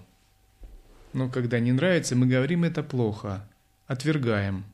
[1.13, 3.49] Но когда не нравится, мы говорим «это плохо»,
[3.89, 4.65] отвергаем.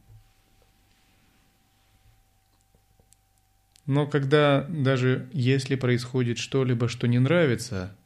[3.87, 7.97] Но когда даже если происходит что-либо, что не нравится,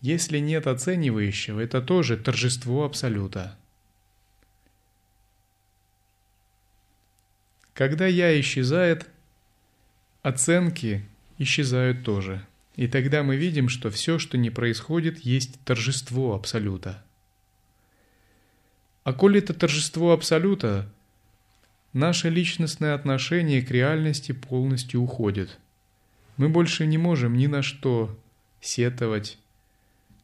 [0.00, 3.56] если нет оценивающего, это тоже торжество Абсолюта.
[7.74, 9.08] Когда «я» исчезает,
[10.22, 11.04] оценки
[11.38, 12.46] исчезают тоже.
[12.76, 17.02] И тогда мы видим, что все, что не происходит, есть торжество Абсолюта.
[19.04, 20.90] А коли это торжество Абсолюта,
[21.92, 25.58] наше личностное отношение к реальности полностью уходит.
[26.36, 28.18] Мы больше не можем ни на что
[28.60, 29.38] сетовать,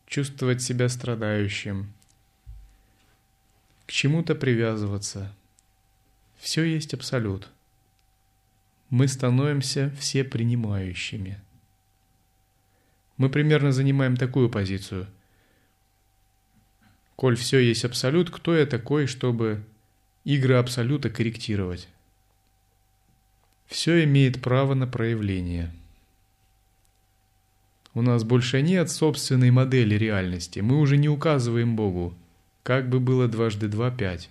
[0.07, 1.93] чувствовать себя страдающим,
[3.87, 5.35] к чему-то привязываться–
[6.39, 7.49] все есть абсолют.
[8.91, 11.41] Мы становимся все принимающими.
[13.17, 15.09] Мы примерно занимаем такую позицию.
[17.17, 19.65] Коль все есть абсолют, кто я такой, чтобы
[20.25, 21.89] игры абсолюта корректировать?
[23.67, 25.75] Все имеет право на проявление.
[27.97, 30.61] У нас больше нет собственной модели реальности.
[30.61, 32.15] Мы уже не указываем Богу,
[32.63, 34.29] как бы было дважды два пять.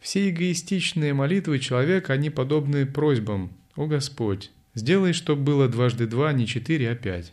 [0.00, 6.48] Все эгоистичные молитвы человека, они подобны просьбам «О Господь, сделай, чтобы было дважды два, не
[6.48, 7.32] четыре, а пять».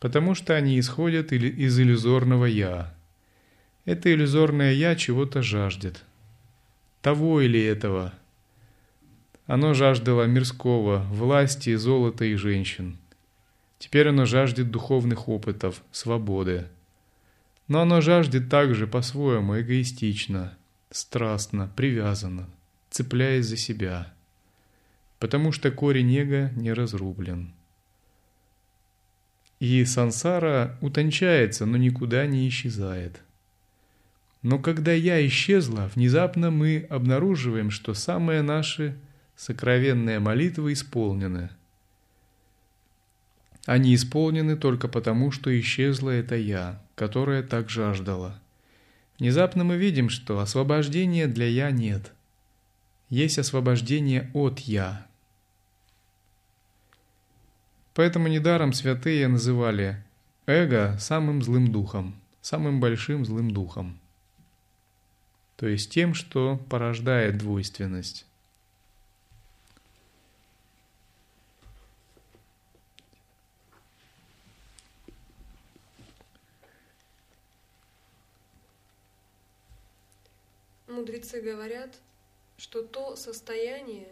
[0.00, 2.94] Потому что они исходят из иллюзорного «я».
[3.84, 6.02] Это иллюзорное «я» чего-то жаждет.
[7.02, 8.14] Того или этого.
[9.46, 12.98] Оно жаждало мирского, власти, золота и женщин.
[13.78, 16.66] Теперь оно жаждет духовных опытов, свободы.
[17.68, 20.56] Но оно жаждет также по-своему эгоистично–
[20.94, 22.48] страстно, привязанно,
[22.88, 24.12] цепляясь за себя,
[25.18, 27.52] потому что корень эго не разрублен.
[29.58, 33.22] И сансара утончается, но никуда не исчезает.
[34.42, 38.94] Но когда я исчезла, внезапно мы обнаруживаем, что самые наши
[39.36, 41.50] сокровенные молитвы исполнены.
[43.66, 48.40] Они исполнены только потому, что исчезла это я, которая так жаждала.
[49.18, 52.12] Внезапно мы видим, что освобождения для я нет.
[53.08, 55.06] Есть освобождение от я.
[57.94, 60.04] Поэтому недаром святые называли
[60.46, 64.00] эго самым злым духом, самым большим злым духом
[65.56, 68.26] то есть тем, что порождает двойственность.
[80.94, 81.98] Мудрецы говорят,
[82.56, 84.08] что то состояние,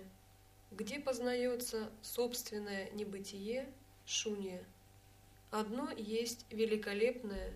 [0.71, 3.73] где познается собственное небытие,
[4.05, 4.63] шунья,
[5.51, 7.53] одно есть великолепное,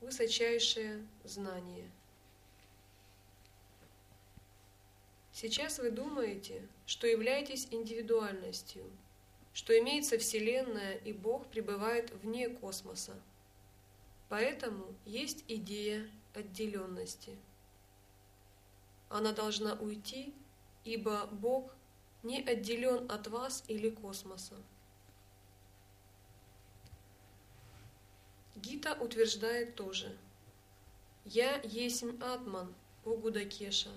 [0.00, 1.90] высочайшее знание–
[5.34, 8.84] Сейчас вы думаете, что являетесь индивидуальностью,
[9.52, 13.20] что имеется Вселенная и Бог пребывает вне космоса.
[14.28, 17.36] Поэтому есть идея отделенности.
[19.08, 20.34] Она должна уйти,
[20.84, 21.74] ибо Бог
[22.22, 24.56] не отделен от вас или космоса.
[28.56, 30.16] Гита утверждает тоже
[31.24, 32.74] «Я есть Атман,
[33.04, 33.90] о Гудакеша,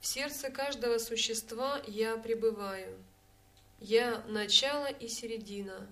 [0.00, 2.96] в сердце каждого существа я пребываю.
[3.80, 5.88] Я– начало и середина,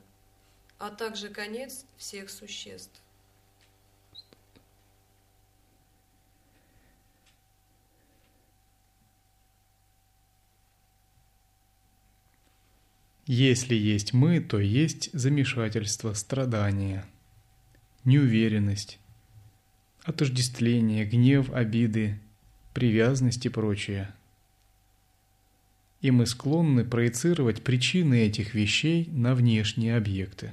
[0.78, 3.02] а также конец всех существ.
[13.26, 17.04] Если есть мы, то есть замешательство, страдание,
[18.04, 19.00] неуверенность,
[20.04, 22.20] отождествление, гнев, обиды,
[22.72, 24.14] привязанность и прочее.
[26.02, 30.52] И мы склонны проецировать причины этих вещей на внешние объекты.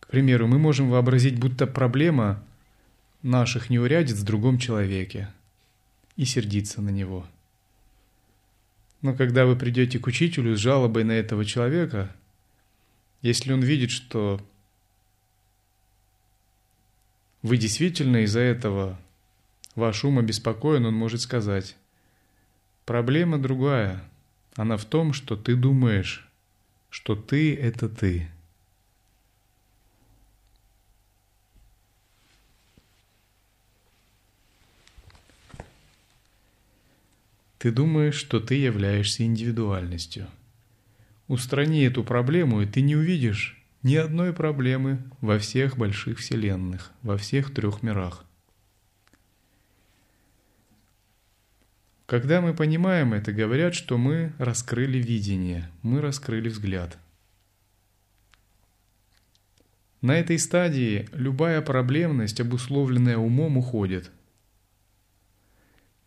[0.00, 2.42] К примеру, мы можем вообразить, будто проблема
[3.20, 5.28] наших неурядиц в другом человеке
[6.16, 7.26] и сердиться на него.
[9.02, 12.14] Но когда вы придете к учителю с жалобой на этого человека,
[13.22, 14.40] если он видит, что
[17.42, 18.98] вы действительно из-за этого
[19.74, 21.76] ваш ум обеспокоен, он может сказать,
[22.84, 24.04] проблема другая,
[24.56, 26.28] она в том, что ты думаешь,
[26.90, 28.28] что ты– это ты.
[37.60, 40.28] Ты думаешь, что ты являешься индивидуальностью.
[41.28, 47.18] Устрани эту проблему, и ты не увидишь ни одной проблемы во всех больших вселенных, во
[47.18, 48.24] всех трех мирах.
[52.06, 56.96] Когда мы понимаем это, говорят, что мы раскрыли видение, мы раскрыли взгляд.
[60.00, 64.10] На этой стадии любая проблемность, обусловленная умом, уходит.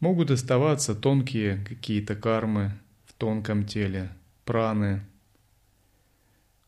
[0.03, 2.73] Могут оставаться тонкие какие-то кармы
[3.05, 4.09] в тонком теле,
[4.43, 5.01] праны,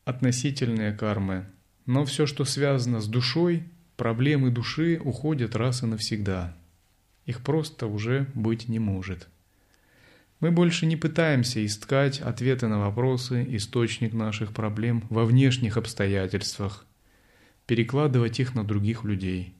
[0.06, 1.44] относительные кармы.
[1.84, 3.64] Но все, что связано с душой,
[3.98, 6.56] проблемы души уходят раз и навсегда–
[7.26, 9.28] их просто уже быть не может.
[10.40, 16.86] Мы больше не пытаемся искать ответы на вопросы, источник наших проблем во внешних обстоятельствах,
[17.66, 19.54] перекладывать их на других людей.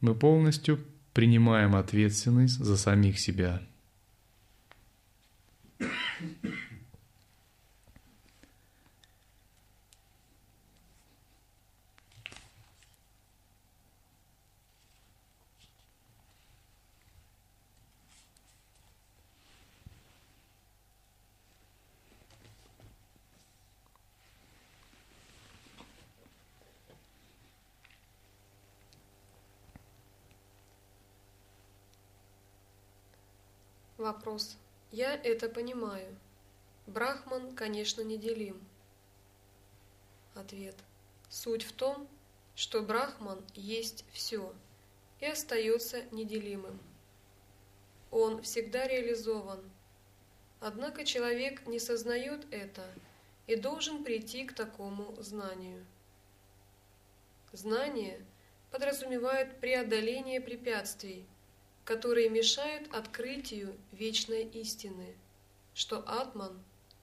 [0.00, 0.78] Мы полностью
[1.12, 3.62] принимаем ответственность за самих себя.
[34.28, 34.58] Вопрос.
[34.92, 36.14] Я это понимаю.
[36.86, 38.60] Брахман, конечно, неделим.
[40.34, 40.74] Ответ.
[41.30, 42.06] Суть в том,
[42.54, 44.54] что Брахман есть все
[45.20, 46.78] и остается неделимым.
[48.10, 49.62] Он всегда реализован.
[50.60, 52.86] Однако человек не сознает это
[53.46, 55.86] и должен прийти к такому знанию.
[57.52, 58.20] Знание
[58.70, 61.24] подразумевает преодоление препятствий–
[61.88, 65.14] которые мешают открытию вечной истины,
[65.72, 66.52] что Атман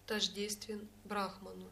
[0.06, 1.72] тождествен Брахману.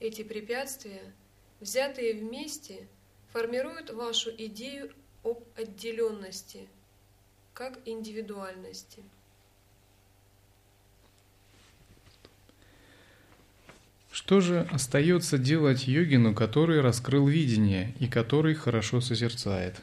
[0.00, 1.12] Эти препятствия,
[1.60, 2.88] взятые вместе,
[3.30, 4.90] формируют вашу идею
[5.22, 6.66] об отделенности,
[7.52, 9.02] как индивидуальности.
[14.10, 19.82] Что же остается делать йогину, который раскрыл видение и который хорошо созерцает?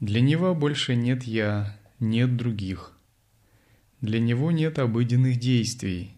[0.00, 2.92] Для него больше нет «я», нет других.
[4.00, 6.16] Для него нет обыденных действий.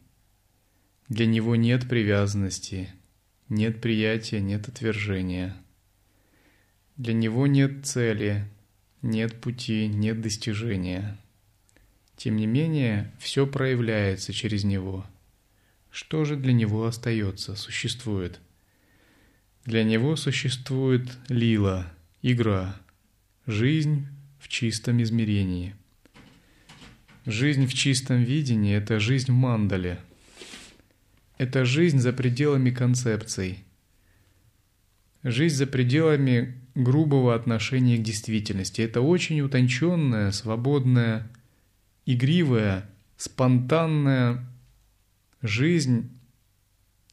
[1.09, 2.89] Для него нет привязанности,
[3.49, 5.57] нет приятия, нет отвержения.
[6.97, 8.45] Для него нет цели,
[9.03, 11.19] нет пути, нет достижения.
[12.17, 15.07] Тем не менее, все проявляется через него–
[15.97, 18.39] что же для него остается, существует?
[19.65, 22.77] Для него существует лила, игра,
[23.47, 24.09] жизнь
[24.41, 25.75] в чистом измерении.
[27.25, 30.01] Жизнь в чистом видении– это жизнь в мандале.
[31.39, 33.65] Это жизнь за пределами концепций.
[35.23, 38.81] Жизнь за пределами грубого отношения к действительности.
[38.81, 41.31] Это очень утонченная, свободная,
[42.05, 44.45] игривая, спонтанная
[45.43, 46.11] жизнь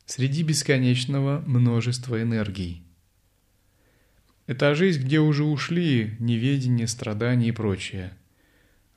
[0.06, 2.84] среди бесконечного множества энергий.
[4.46, 8.14] Это жизнь, где уже ушли неведение, страдания и прочее.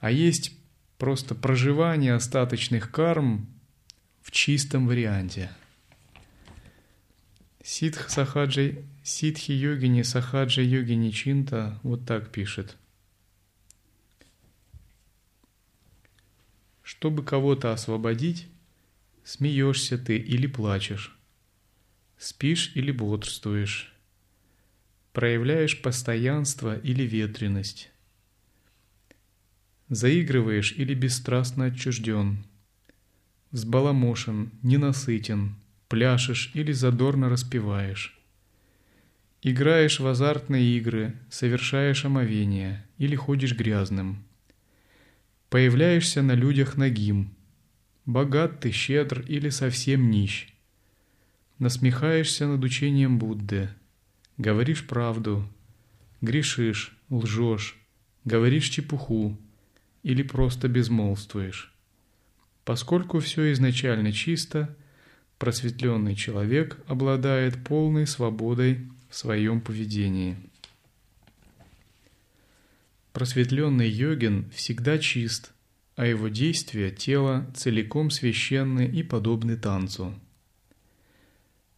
[0.01, 0.57] А есть
[0.99, 3.47] просто проживание остаточных карм
[4.22, 5.51] в чистом варианте.
[7.62, 12.76] Ситх Сахаджи, Ситхи йогини Сахаджи йогини Чинта вот так пишет.
[16.82, 18.49] Чтобы кого-то освободить,
[19.26, 21.18] Смеешься ты или плачешь,
[22.16, 23.92] спишь или бодрствуешь,
[25.16, 27.90] проявляешь постоянство или ветренность,
[29.88, 32.44] заигрываешь или бесстрастно отчужден,
[33.50, 35.54] взбаламошен, ненасытен,
[35.88, 38.20] пляшешь или задорно распеваешь,
[39.40, 44.22] играешь в азартные игры, совершаешь омовение или ходишь грязным,
[45.48, 47.34] появляешься на людях нагим–
[48.04, 50.48] богат ты, щедр или совсем нищ.
[51.58, 53.70] Насмехаешься над учением Будды,
[54.39, 55.47] говоришь правду,
[56.20, 57.76] грешишь, лжешь,
[58.24, 59.37] говоришь чепуху
[60.03, 61.72] или просто безмолвствуешь.
[62.64, 64.74] Поскольку все изначально чисто,
[65.39, 70.37] просветленный человек обладает полной свободой в своем поведении.
[73.12, 75.53] Просветленный йогин всегда чист–
[75.97, 80.14] а его действия тела целиком священны и подобны танцу.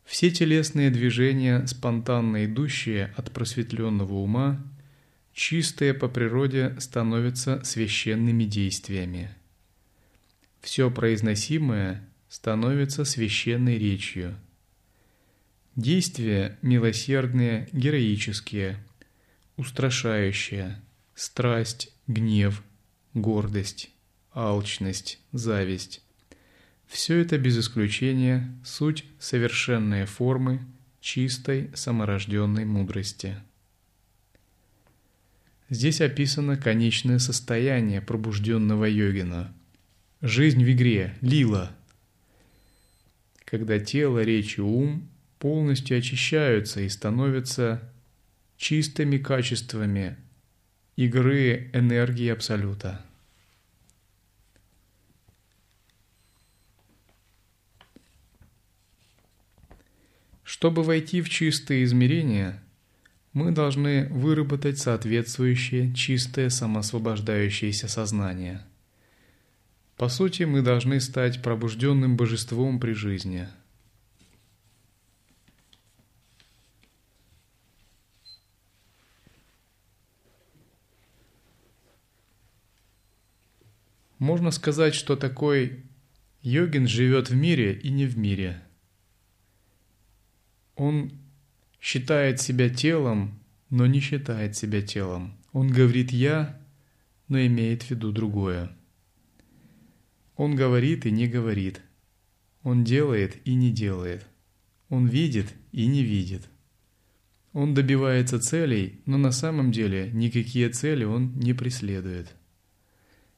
[0.09, 4.59] Все телесные движения, спонтанно идущие от просветленного ума,
[5.35, 9.31] чистые по природе, становятся священными действиями.
[10.63, 14.35] Все произносимое становится священной речью.
[15.77, 18.83] Действия милосердные, героические,
[19.59, 20.81] устрашающие,
[21.15, 22.63] страсть, гнев,
[23.13, 23.91] гордость,
[24.33, 26.03] алчность, зависть.
[26.89, 30.61] Все это без исключения суть совершенные формы
[31.01, 33.37] чистой саморожденной мудрости.
[35.69, 39.55] Здесь описано конечное состояние пробужденного йогина.
[40.23, 41.71] Жизнь в игре, лила.
[43.45, 45.09] Когда тело, речь и ум
[45.39, 47.83] полностью очищаются и становятся
[48.57, 50.17] чистыми качествами
[50.97, 53.05] игры энергии Абсолюта.
[60.49, 62.63] Чтобы войти в чистые измерения,
[63.35, 68.65] мы должны выработать соответствующее чистое самосвобождающееся сознание.
[69.99, 73.47] По сути, мы должны стать пробужденным божеством при жизни.
[84.19, 85.85] Можно сказать, что такой
[86.41, 88.63] йогин живет в мире и не в мире–
[90.79, 91.11] он
[91.81, 95.37] считает себя телом, но не считает себя телом.
[95.53, 96.59] Он говорит «я»,
[97.27, 98.71] но имеет в виду другое.
[100.37, 101.83] Он говорит и не говорит.
[102.63, 104.27] Он делает и не делает.
[104.89, 106.49] Он видит и не видит.
[107.53, 112.35] Он добивается целей, но на самом деле никакие цели он не преследует.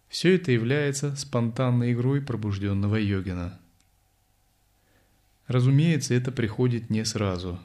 [0.08, 3.58] Все это является спонтанной игрой пробужденного йогина.
[5.50, 7.58] Разумеется, это приходит не сразу.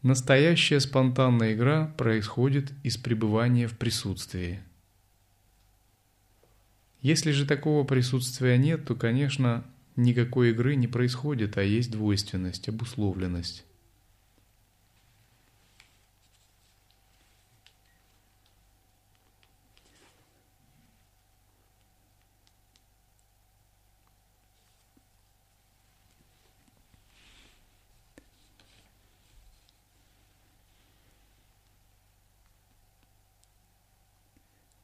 [0.00, 4.60] Настоящая спонтанная игра происходит из пребывания в присутствии.
[7.02, 9.62] Если же такого присутствия нет, то, конечно,
[9.94, 13.66] никакой игры не происходит, а есть двойственность, обусловленность.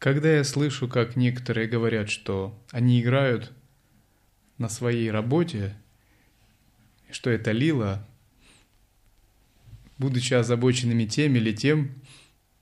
[0.06, 3.52] Когда я слышу, как некоторые говорят, что они играют
[4.56, 5.74] на своей работе,
[7.10, 8.06] что это лила,
[9.98, 11.90] будучи озабоченными тем или тем,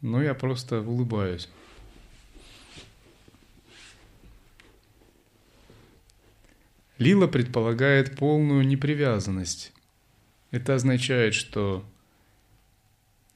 [0.01, 1.51] но я просто улыбаюсь.
[6.97, 9.74] Лила предполагает полную непривязанность.
[10.51, 11.84] Это означает, что,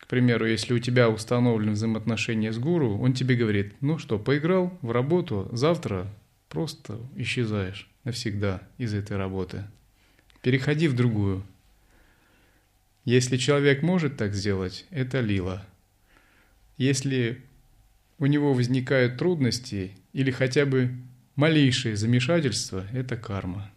[0.09, 4.91] примеру, если у тебя установлены взаимоотношения с гуру, он тебе говорит, ну что, поиграл в
[4.91, 6.07] работу, завтра
[6.49, 9.65] просто исчезаешь навсегда из этой работы.
[10.43, 11.45] Переходи в другую.
[13.05, 15.67] Если человек может так сделать, это лила.
[16.77, 17.43] Если
[18.19, 20.91] у него возникают трудности или хотя бы
[21.37, 23.71] малейшее замешательство– это карма.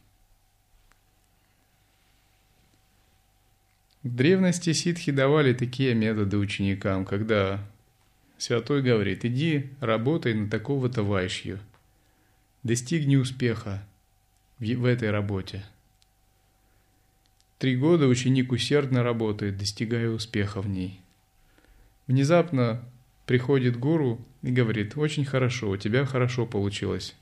[4.03, 7.63] В древности ситхи давали такие методы ученикам, когда
[8.37, 11.59] святой говорит, иди работай на такого-то вайшью,
[12.63, 13.87] достигни успеха
[14.57, 15.63] в этой работе.
[17.59, 20.99] Три года ученик усердно работает, достигая успеха в ней.
[22.07, 22.83] Внезапно
[23.27, 27.15] приходит гуру и говорит, очень хорошо, у тебя хорошо получилось.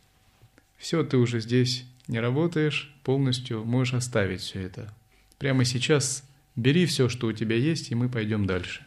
[0.78, 4.94] Все, ты уже здесь не работаешь полностью, можешь оставить все это.
[5.40, 6.24] Прямо сейчас
[6.56, 8.86] бери все, что у тебя есть, и мы пойдем дальше.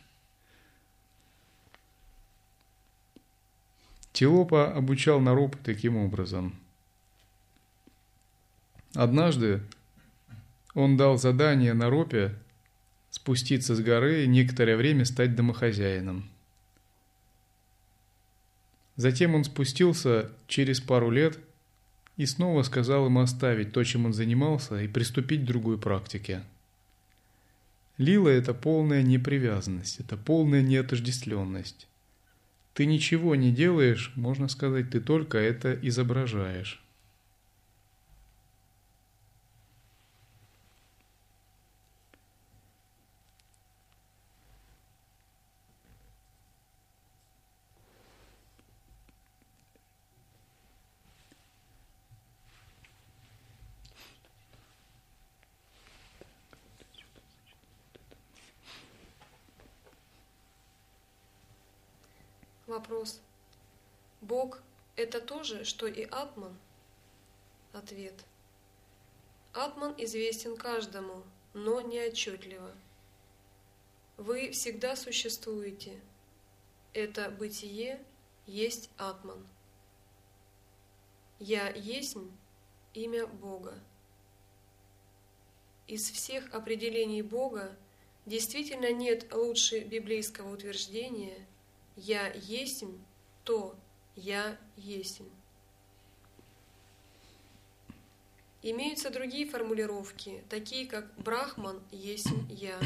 [4.13, 6.55] Тилопа обучал Нарупа таким образом.
[8.95, 9.63] Однажды
[10.75, 12.35] он дал задание Наропе
[13.11, 16.29] спуститься с горы и некоторое время стать домохозяином.
[18.97, 21.39] Затем он спустился через пару лет–
[22.17, 26.43] и снова сказал ему оставить то, чем он занимался, и приступить к другой практике.
[28.03, 31.87] Лила– это полная непривязанность, это полная неотождествленность.
[32.75, 36.83] Ты ничего не делаешь, можно сказать, ты только это изображаешь.
[62.73, 63.21] Вопрос.
[64.23, 64.63] Бог–
[64.97, 66.57] это то что и Атман?
[67.73, 68.25] Ответ.
[69.53, 71.23] Атман известен каждому,
[71.55, 72.73] но не отчетливо.
[74.17, 76.01] Вы всегда существуете.
[76.95, 78.03] Это бытие
[78.47, 79.47] есть Атман.
[81.39, 82.17] Я есть
[82.95, 83.79] имя Бога.
[85.87, 87.77] Из всех определений Бога
[88.27, 91.47] действительно нет лучше библейского утверждения–
[91.97, 92.97] я есмь,
[93.45, 93.77] то
[94.17, 95.29] я есмь.
[98.65, 102.79] Имеются другие формулировки, такие как Брахман есмь я,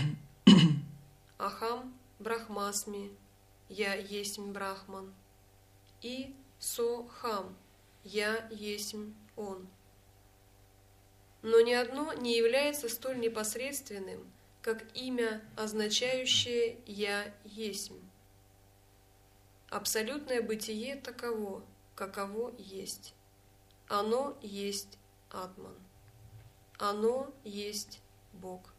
[1.38, 3.10] Ахам Брахмасми,
[3.68, 5.12] я есмь Брахман,
[6.00, 7.54] и Сохам,
[8.04, 9.68] я есмь он.
[11.42, 18.00] Но ни одно не является столь непосредственным, как имя, означающее «я есмь».
[19.68, 21.62] Абсолютное бытие таково,
[21.94, 23.14] каково есть.
[23.88, 24.98] Оно есть
[25.30, 25.74] Атман.
[26.78, 28.00] Оно есть
[28.32, 28.72] Бог.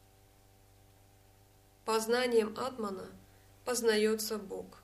[1.86, 3.08] Познанием Атмана
[3.66, 4.82] познается Бог.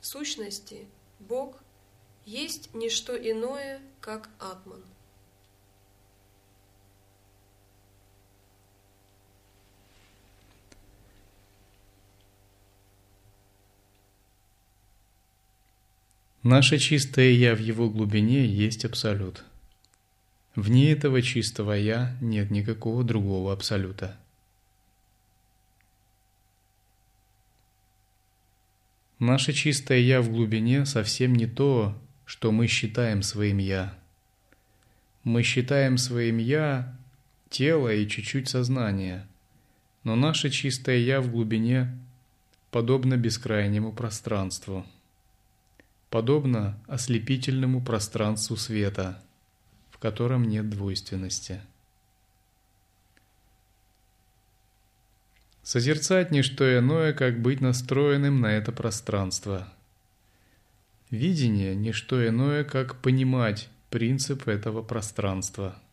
[0.00, 0.86] В сущности,
[1.20, 1.62] Бог
[2.24, 4.82] есть не что иное, как Атман.
[16.42, 19.44] Наше чистое «Я» в его глубине есть Абсолют.
[20.54, 24.16] Вне этого чистого «Я» нет никакого другого Абсолюта.
[29.18, 33.98] Наше чистое «Я» в глубине совсем не то, что мы считаем своим «Я».
[35.24, 36.96] Мы считаем своим «Я»
[37.48, 39.26] тело и чуть-чуть сознание,
[40.04, 41.96] но наше чистое «Я» в глубине
[42.70, 44.84] подобно бескрайнему пространству–
[46.12, 49.18] подобно ослепительному пространству света,
[50.02, 51.60] котором нет двойственности.
[55.62, 59.72] Созерцать не что иное, как быть настроенным на это пространство.
[61.10, 65.80] Видение не что иное, как понимать принцип этого пространства–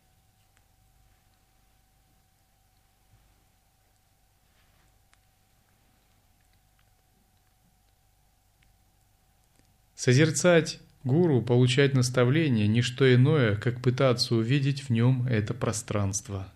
[10.00, 10.80] Созерцать
[11.10, 16.52] гуру, получать наставление– не что иное, как пытаться увидеть в нем это пространство.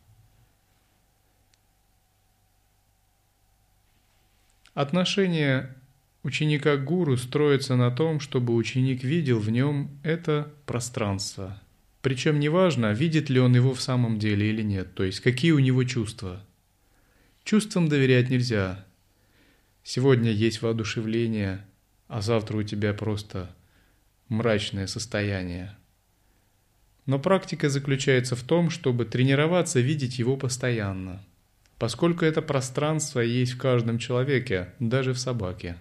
[4.73, 5.75] Отношение
[6.23, 11.61] ученика к гуру строится на том, чтобы ученик видел в нем это пространство.
[12.01, 15.59] Причем неважно, видит ли он его в самом деле или нет, то есть какие у
[15.59, 16.43] него чувства.
[17.43, 18.85] Чувствам доверять нельзя.
[19.83, 21.65] Сегодня есть воодушевление,
[22.07, 23.53] а завтра у тебя просто
[24.29, 25.75] мрачное состояние.
[27.05, 31.23] Но практика заключается в том, чтобы тренироваться видеть его постоянно,
[31.77, 35.77] поскольку это пространство есть в каждом человеке, даже в собаке.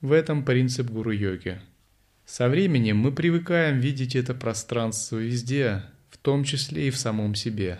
[0.00, 1.60] В этом принцип гуру-йоги.
[2.24, 7.78] Со временем мы привыкаем видеть это пространство везде, в том числе и в самом себе.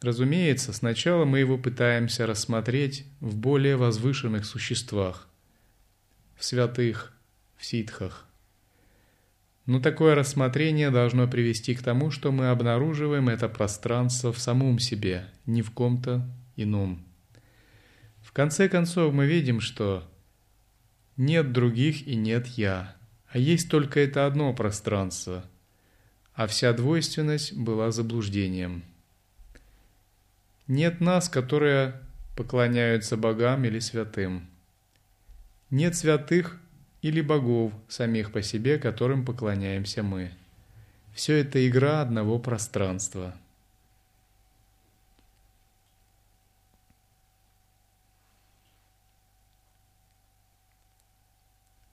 [0.00, 5.28] Разумеется, сначала мы его пытаемся рассмотреть в более возвышенных существах,
[6.36, 7.12] в святых,
[7.56, 8.26] в ситхах.
[9.66, 15.30] Но такое рассмотрение должно привести к тому, что мы обнаруживаем это пространство в самом себе,
[15.46, 17.02] не в ком-то ином.
[18.22, 20.06] В конце концов мы видим, что
[21.16, 22.94] нет других и нет «я»,
[23.34, 25.44] а есть только это одно пространство,
[26.34, 28.84] а вся двойственность была заблуждением.
[30.68, 32.00] Нет нас, которые
[32.36, 34.48] поклоняются богам или святым.
[35.74, 36.60] Нет святых
[37.02, 40.30] или богов самих по себе, которым поклоняемся мы.
[41.12, 43.34] Все это игра одного пространства–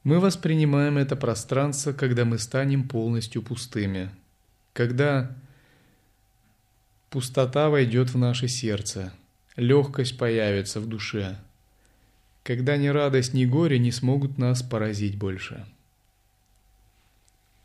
[0.03, 4.09] Мы воспринимаем это пространство, когда мы станем полностью пустыми,
[4.73, 5.31] когда
[7.11, 9.13] пустота войдет в наше сердце,
[9.55, 11.37] легкость появится в душе,
[12.43, 15.65] когда ни радость, ни горе не смогут нас поразить больше.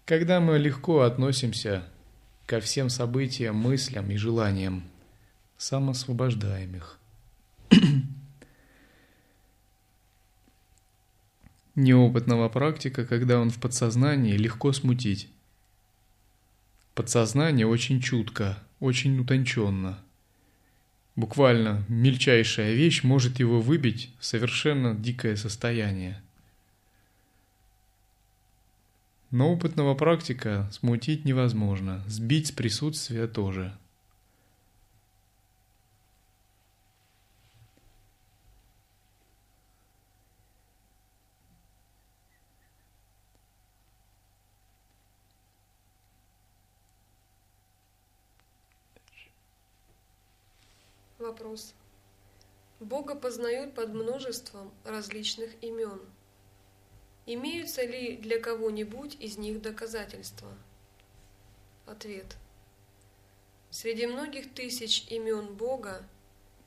[0.04, 1.84] Когда мы легко относимся
[2.46, 4.84] ко всем событиям, мыслям и желаниям,
[5.56, 6.98] самосвобождаем их.
[11.76, 15.28] неопытного практика, когда он в подсознании, легко смутить.
[16.94, 19.98] Подсознание очень чутко, очень утонченно.
[21.16, 26.22] Буквально мельчайшая вещь может его выбить в совершенно дикое состояние.
[29.30, 33.76] Но опытного практика смутить невозможно, сбить с присутствия тоже–
[51.46, 51.74] Вопрос.
[52.80, 56.00] Бога познают под множеством различных имен.
[57.24, 60.52] Имеются ли для кого-нибудь из них доказательства?
[61.86, 62.36] Ответ.
[63.70, 66.04] Среди многих тысяч имен Бога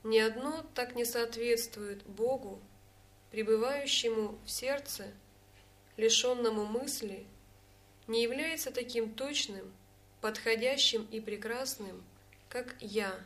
[0.03, 2.61] ни одно так не соответствует Богу,
[3.31, 5.11] пребывающему в сердце,
[5.97, 7.27] лишенному мысли,
[8.07, 9.73] не является таким точным,
[10.21, 12.01] подходящим и прекрасным,
[12.47, 13.19] как «Я»,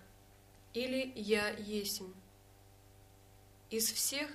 [0.74, 2.14] или «Я есмь».
[3.70, 4.30] Из всех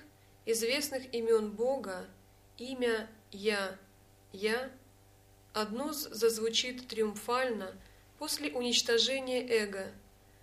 [0.47, 2.07] известных имен Бога
[2.57, 3.77] имя «Я»,
[4.33, 4.71] «Я»
[5.53, 7.75] одно зазвучит триумфально
[8.19, 9.93] после уничтожения эго,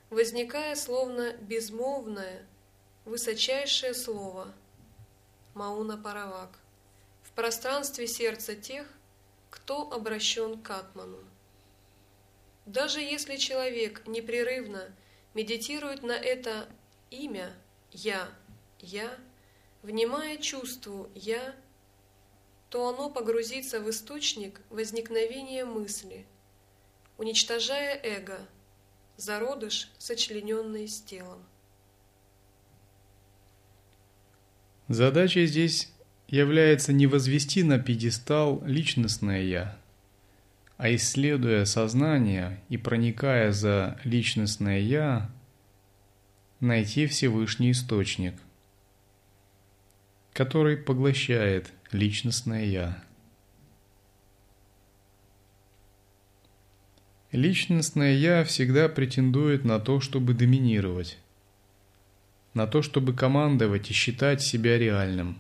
[0.10, 2.46] возникая словно безмолвное,
[3.06, 4.54] высочайшее слово
[5.54, 6.58] Мауна Паравак
[7.24, 8.88] в пространстве сердца тех,
[9.50, 11.24] кто обращен к Атману.
[12.66, 14.94] Даже если человек непрерывно–
[15.36, 16.68] медитирует на это
[17.12, 17.54] имя
[17.92, 18.28] «Я»,
[18.80, 19.16] «Я»,
[19.84, 21.54] внимая чувству «Я»,
[22.70, 26.26] то оно погрузится в источник возникновения мысли,
[27.18, 28.40] уничтожая эго,
[29.18, 31.46] зародыш, сочлененный с телом.
[34.88, 35.92] Задача здесь
[36.28, 39.80] является не возвести на пьедестал личностное «я»,
[40.78, 45.30] а исследуя сознание и проникая за личностное «я»,
[46.60, 48.36] найти Всевышний Источник,
[50.34, 53.04] который поглощает личностное «я».
[57.32, 61.18] Личностное «я» всегда претендует на то, чтобы доминировать,
[62.54, 65.40] на то, чтобы командовать и считать себя реальным.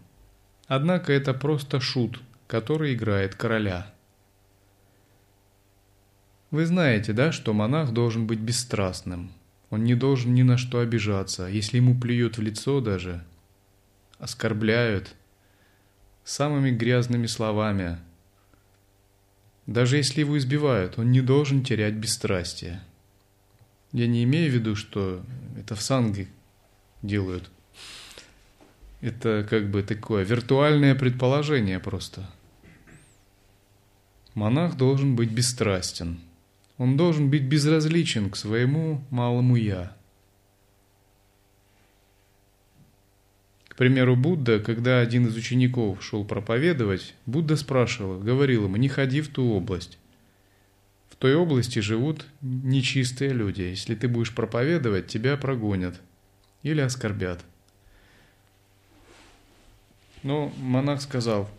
[0.67, 3.91] Однако это просто шут, который играет короля–
[6.51, 9.31] вы знаете, да, что монах должен быть бесстрастным.
[9.69, 11.47] Он не должен ни на что обижаться.
[11.47, 13.23] Если ему плюют в лицо даже,
[14.19, 15.15] оскорбляют,
[16.23, 17.97] самыми грязными словами.
[19.67, 22.81] Даже если его избивают, он не должен терять бесстрастие.
[23.91, 25.23] Я не имею в виду, что
[25.57, 26.27] это в санге
[27.01, 27.49] делают.
[29.01, 32.29] Это как бы такое виртуальное предположение просто.
[34.33, 36.19] Монах должен быть бесстрастен.
[36.77, 39.95] Он должен быть безразличен к своему малому «я».
[43.75, 49.19] К примеру, Будда, когда один из учеников шел проповедовать, Будда спрашивал, говорил ему, не ходи
[49.19, 49.97] в ту область.
[51.09, 53.63] В той области живут нечистые люди.
[53.63, 55.99] Если ты будешь проповедовать, тебя прогонят
[56.63, 57.43] или оскорбят.
[60.23, 61.49] Но монах сказал,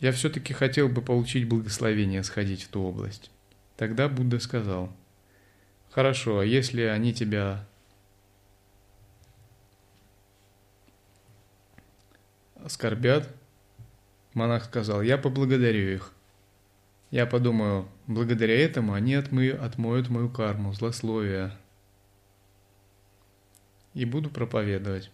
[0.00, 3.30] я все-таки хотел бы получить благословение сходить в ту область.
[3.76, 4.92] Тогда Будда сказал,
[5.90, 7.66] хорошо, а если они тебя
[12.56, 13.28] оскорбят,
[14.32, 16.12] монах сказал, я поблагодарю их.
[17.10, 21.56] Я подумаю, благодаря этому они отмою, отмоют мою карму, злословие.
[23.92, 25.10] И буду проповедовать.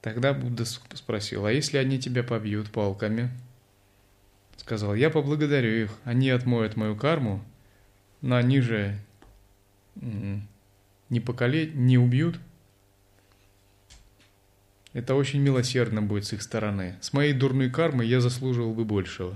[0.00, 3.30] Тогда Будда спросил, а если они тебя побьют палками?
[4.60, 7.42] Сказал, я поблагодарю их, они отмоют мою карму,
[8.20, 8.94] но они же
[9.96, 12.38] не покале, не убьют,
[14.92, 16.96] это очень милосердно будет с их стороны.
[17.00, 19.34] С моей дурной кармой я заслуживал бы большего.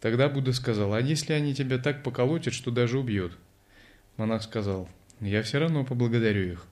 [0.00, 3.38] Тогда Будда сказал, а если они тебя так поколотят, что даже убьют?
[4.16, 4.88] Монах сказал,
[5.20, 6.66] я все равно поблагодарю их.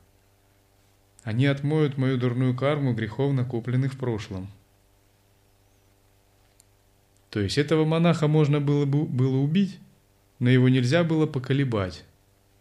[1.23, 4.49] Они отмоют мою дурную карму грехов, накопленных в прошлом.
[7.37, 9.79] То есть этого монаха можно было, бы, было убить,
[10.39, 12.03] но его нельзя было поколебать.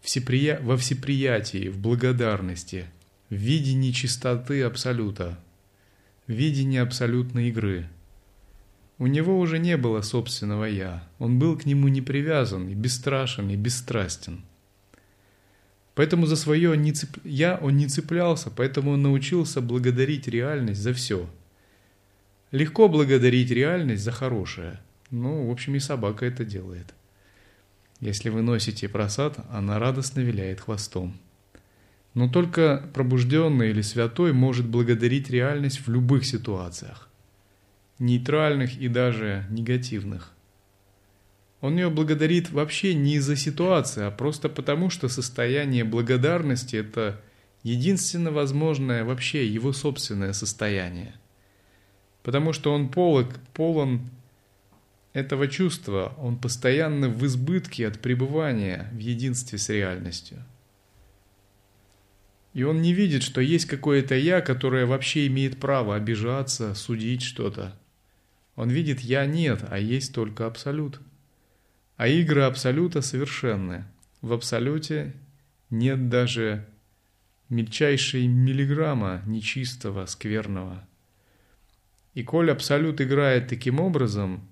[0.02, 0.60] Всеприя...
[0.60, 2.84] Во всеприятии, в благодарности–
[3.30, 5.38] в видении чистоты Абсолюта,
[6.26, 7.88] в видении абсолютной игры.
[8.98, 13.48] У него уже не было собственного «я», он был к нему не привязан и бесстрашен,
[13.48, 14.42] и бесстрастен.
[15.94, 16.78] Поэтому за свое.
[17.24, 21.30] «я» он не цеплялся, поэтому он научился благодарить реальность за все.
[22.52, 24.80] Легко благодарить реальность за хорошее.
[25.10, 26.94] Ну, в общем, и собака это делает.
[28.00, 31.18] Если вы носите просад, она радостно виляет хвостом.
[32.14, 37.08] Но только пробужденный или святой может благодарить реальность в любых ситуациях,
[37.98, 40.32] нейтральных и даже негативных.
[41.60, 47.20] Он ее благодарит вообще не из-за ситуации, а просто потому, что состояние благодарности– это
[47.62, 51.14] единственно возможное вообще его собственное состояние.
[52.26, 54.00] Потому что он полог, полон
[55.12, 60.42] этого чувства, он постоянно в избытке от пребывания в единстве с реальностью–
[62.56, 67.78] и он не видит, что есть какое-то «я», которое вообще имеет право обижаться, судить что-то.
[68.54, 70.98] Он видит «я» нет, а есть только Абсолют.
[71.98, 73.84] А игры Абсолюта совершенны.
[74.22, 75.12] В Абсолюте
[75.68, 76.66] нет даже
[77.50, 80.88] мельчайшей миллиграмма нечистого, скверного.
[82.16, 84.48] И коль Абсолют играет таким образом,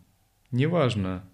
[0.51, 1.25] неважно,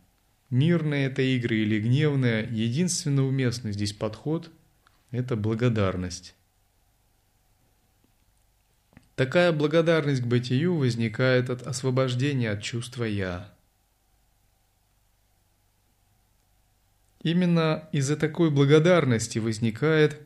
[0.49, 4.49] мирные это игры или гневные, единственно уместный здесь подход–
[5.11, 6.37] это благодарность.
[9.17, 13.53] Такая благодарность к бытию возникает от освобождения от чувства «я».
[17.25, 20.21] Именно из-за такой благодарности возникает,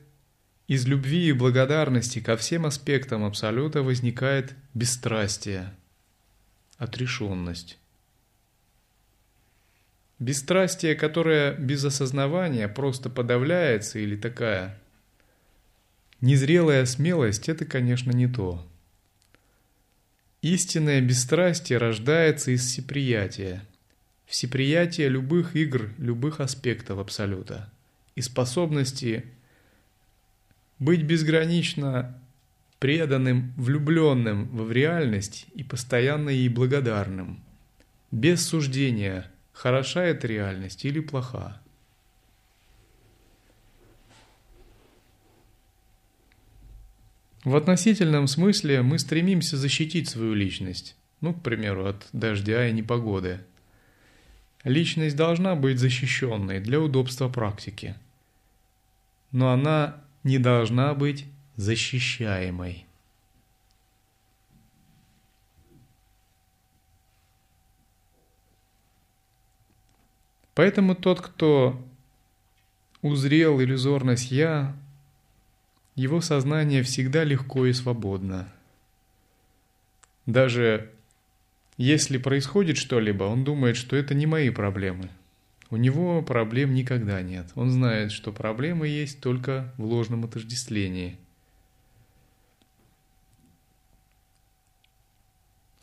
[0.69, 5.75] из любви и благодарности ко всем аспектам Абсолюта возникает бесстрастие,
[6.79, 7.79] отрешенность.
[10.18, 14.79] Бесстрастие, которое без осознавания просто подавляется или такая
[16.20, 18.66] незрелая смелость, это, конечно, не то.
[20.41, 23.66] Истинное бесстрастие рождается из всеприятия.
[24.27, 27.70] Всеприятие любых игр, любых аспектов Абсолюта.
[28.14, 29.25] И способности
[30.79, 32.18] быть безгранично
[32.85, 37.43] преданным, влюбленным в реальность и постоянно ей благодарным.
[38.11, 41.62] Без суждения, хороша эта реальность или плоха.
[47.43, 53.41] В относительном смысле мы стремимся защитить свою личность, ну, к примеру, от дождя и непогоды.
[54.62, 57.95] Личность должна быть защищенной для удобства практики,
[59.32, 61.24] но она не должна быть
[61.57, 62.87] защищаемой.
[70.55, 71.83] Поэтому тот, кто
[73.03, 74.77] узрел иллюзорность «я»,
[75.97, 78.53] его сознание всегда легко и свободно.
[80.27, 80.91] Даже
[81.77, 85.11] если происходит что-либо, он думает, что это не мои проблемы.
[85.71, 87.51] У него проблем никогда нет.
[87.57, 91.19] Он знает, что проблемы есть только в ложном отождествлении.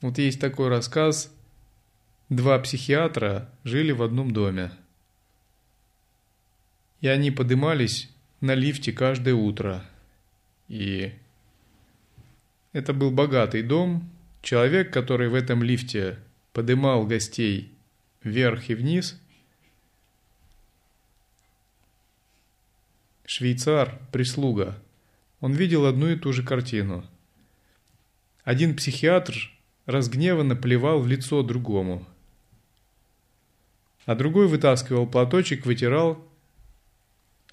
[0.02, 1.32] Вот есть такой рассказ.
[2.30, 4.72] Два психиатра жили в одном доме.
[7.02, 8.10] И они подымались
[8.42, 9.86] на лифте каждое утро.
[10.68, 11.14] И
[12.74, 14.10] это был богатый дом.
[14.42, 16.18] Человек, который в этом лифте
[16.52, 17.72] подымал гостей
[18.24, 19.20] вверх и вниз,
[23.26, 24.82] швейцар, прислуга,
[25.42, 27.06] он видел одну и ту же картину.
[28.44, 29.52] Один психиатр
[29.92, 32.06] разгневанно плевал в лицо другому,
[34.06, 36.24] а другой вытаскивал платочек, вытирал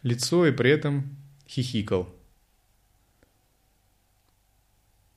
[0.03, 1.17] лицо и при этом
[1.47, 2.09] хихикал.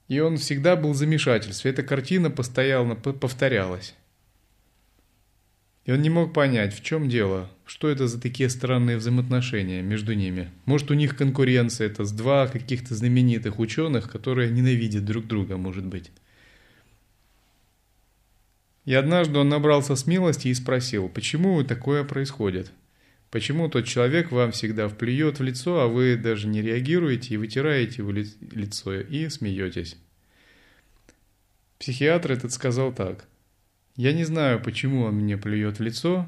[0.07, 1.71] И он всегда был в замешательстве.
[1.71, 3.95] Эта картина постоянно повторялась.
[5.85, 10.13] И он не мог понять, в чем дело, что это за такие странные взаимоотношения между
[10.13, 10.51] ними.
[10.65, 15.85] Может, у них конкуренция, это с два каких-то знаменитых ученых, которые ненавидят друг друга, может
[15.85, 16.11] быть.
[18.85, 22.71] И однажды он набрался смелости и спросил, почему такое происходит?
[23.29, 27.97] Почему тот человек вам всегда вплюет в лицо, а вы даже не реагируете и вытираете
[27.99, 29.97] его лицо и смеетесь?
[31.79, 33.25] Психиатр этот сказал так.
[33.95, 36.25] Я не знаю, почему он мне плюет в лицо,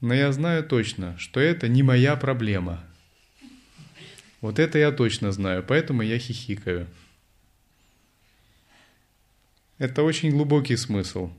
[0.00, 2.84] но я знаю точно, что это не моя проблема.
[4.40, 6.86] Вот это я точно знаю, поэтому я хихикаю.
[9.78, 11.30] Это очень глубокий смысл.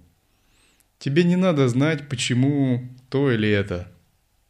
[1.00, 3.90] Тебе не надо знать, почему то или это.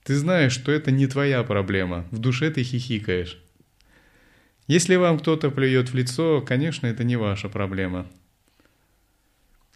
[0.04, 2.08] Ты знаешь, что это не твоя проблема.
[2.10, 3.40] В душе ты хихикаешь.
[4.66, 8.08] Если вам кто-то плюет в лицо, конечно, это не ваша проблема.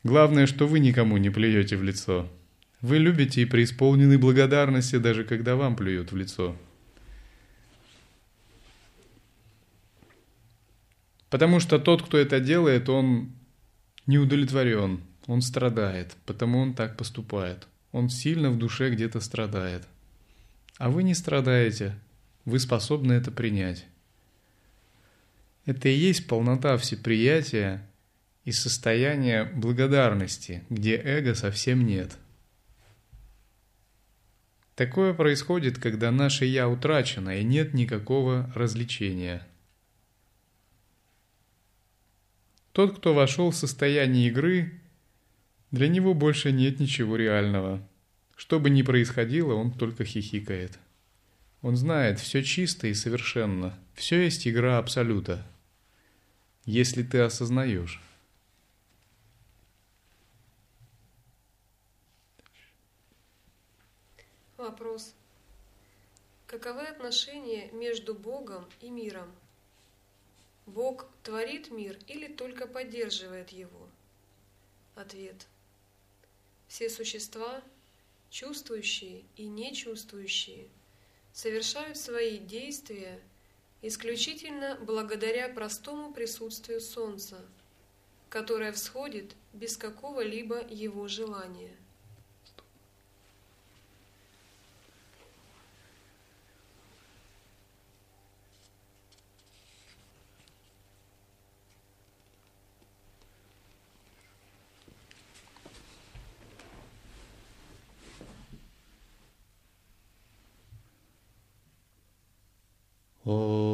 [0.04, 2.28] Главное, что вы никому не плюете в лицо.
[2.82, 6.58] Вы любите и преисполнены благодарности, даже когда вам плюют в лицо.
[11.30, 13.32] Потому что тот, кто это делает, он
[14.06, 17.68] не удовлетворен, он страдает, потому он так поступает.
[17.92, 19.88] Он сильно в душе где-то страдает.
[20.78, 21.96] А вы не страдаете,
[22.46, 23.86] вы способны это принять.
[25.66, 27.88] Это и есть полнота всеприятия
[28.44, 32.18] и состояние благодарности, где эго совсем нет.
[34.76, 39.48] Такое происходит, когда наше «я» утрачено и нет никакого развлечения.
[42.72, 44.82] Тот, кто вошел в состояние игры,
[45.74, 47.82] для него больше нет ничего реального.
[48.36, 50.78] Что бы ни происходило, он только хихикает.
[51.64, 55.44] Он знает, все чисто и совершенно, все есть игра Абсолюта,
[56.66, 58.00] если ты осознаешь.
[64.58, 65.16] Вопрос.
[66.46, 69.32] Каковы отношения между Богом и миром?
[70.68, 73.90] Бог творит мир или только поддерживает его?
[74.96, 75.48] Ответ.
[76.74, 77.62] Все существа,
[78.32, 80.70] чувствующие и нечувствующие,
[81.32, 83.22] совершают свои действия
[83.84, 87.46] исключительно благодаря простому присутствию Солнца,
[88.28, 91.78] которое всходит без какого-либо его желания.
[113.36, 113.73] Oh.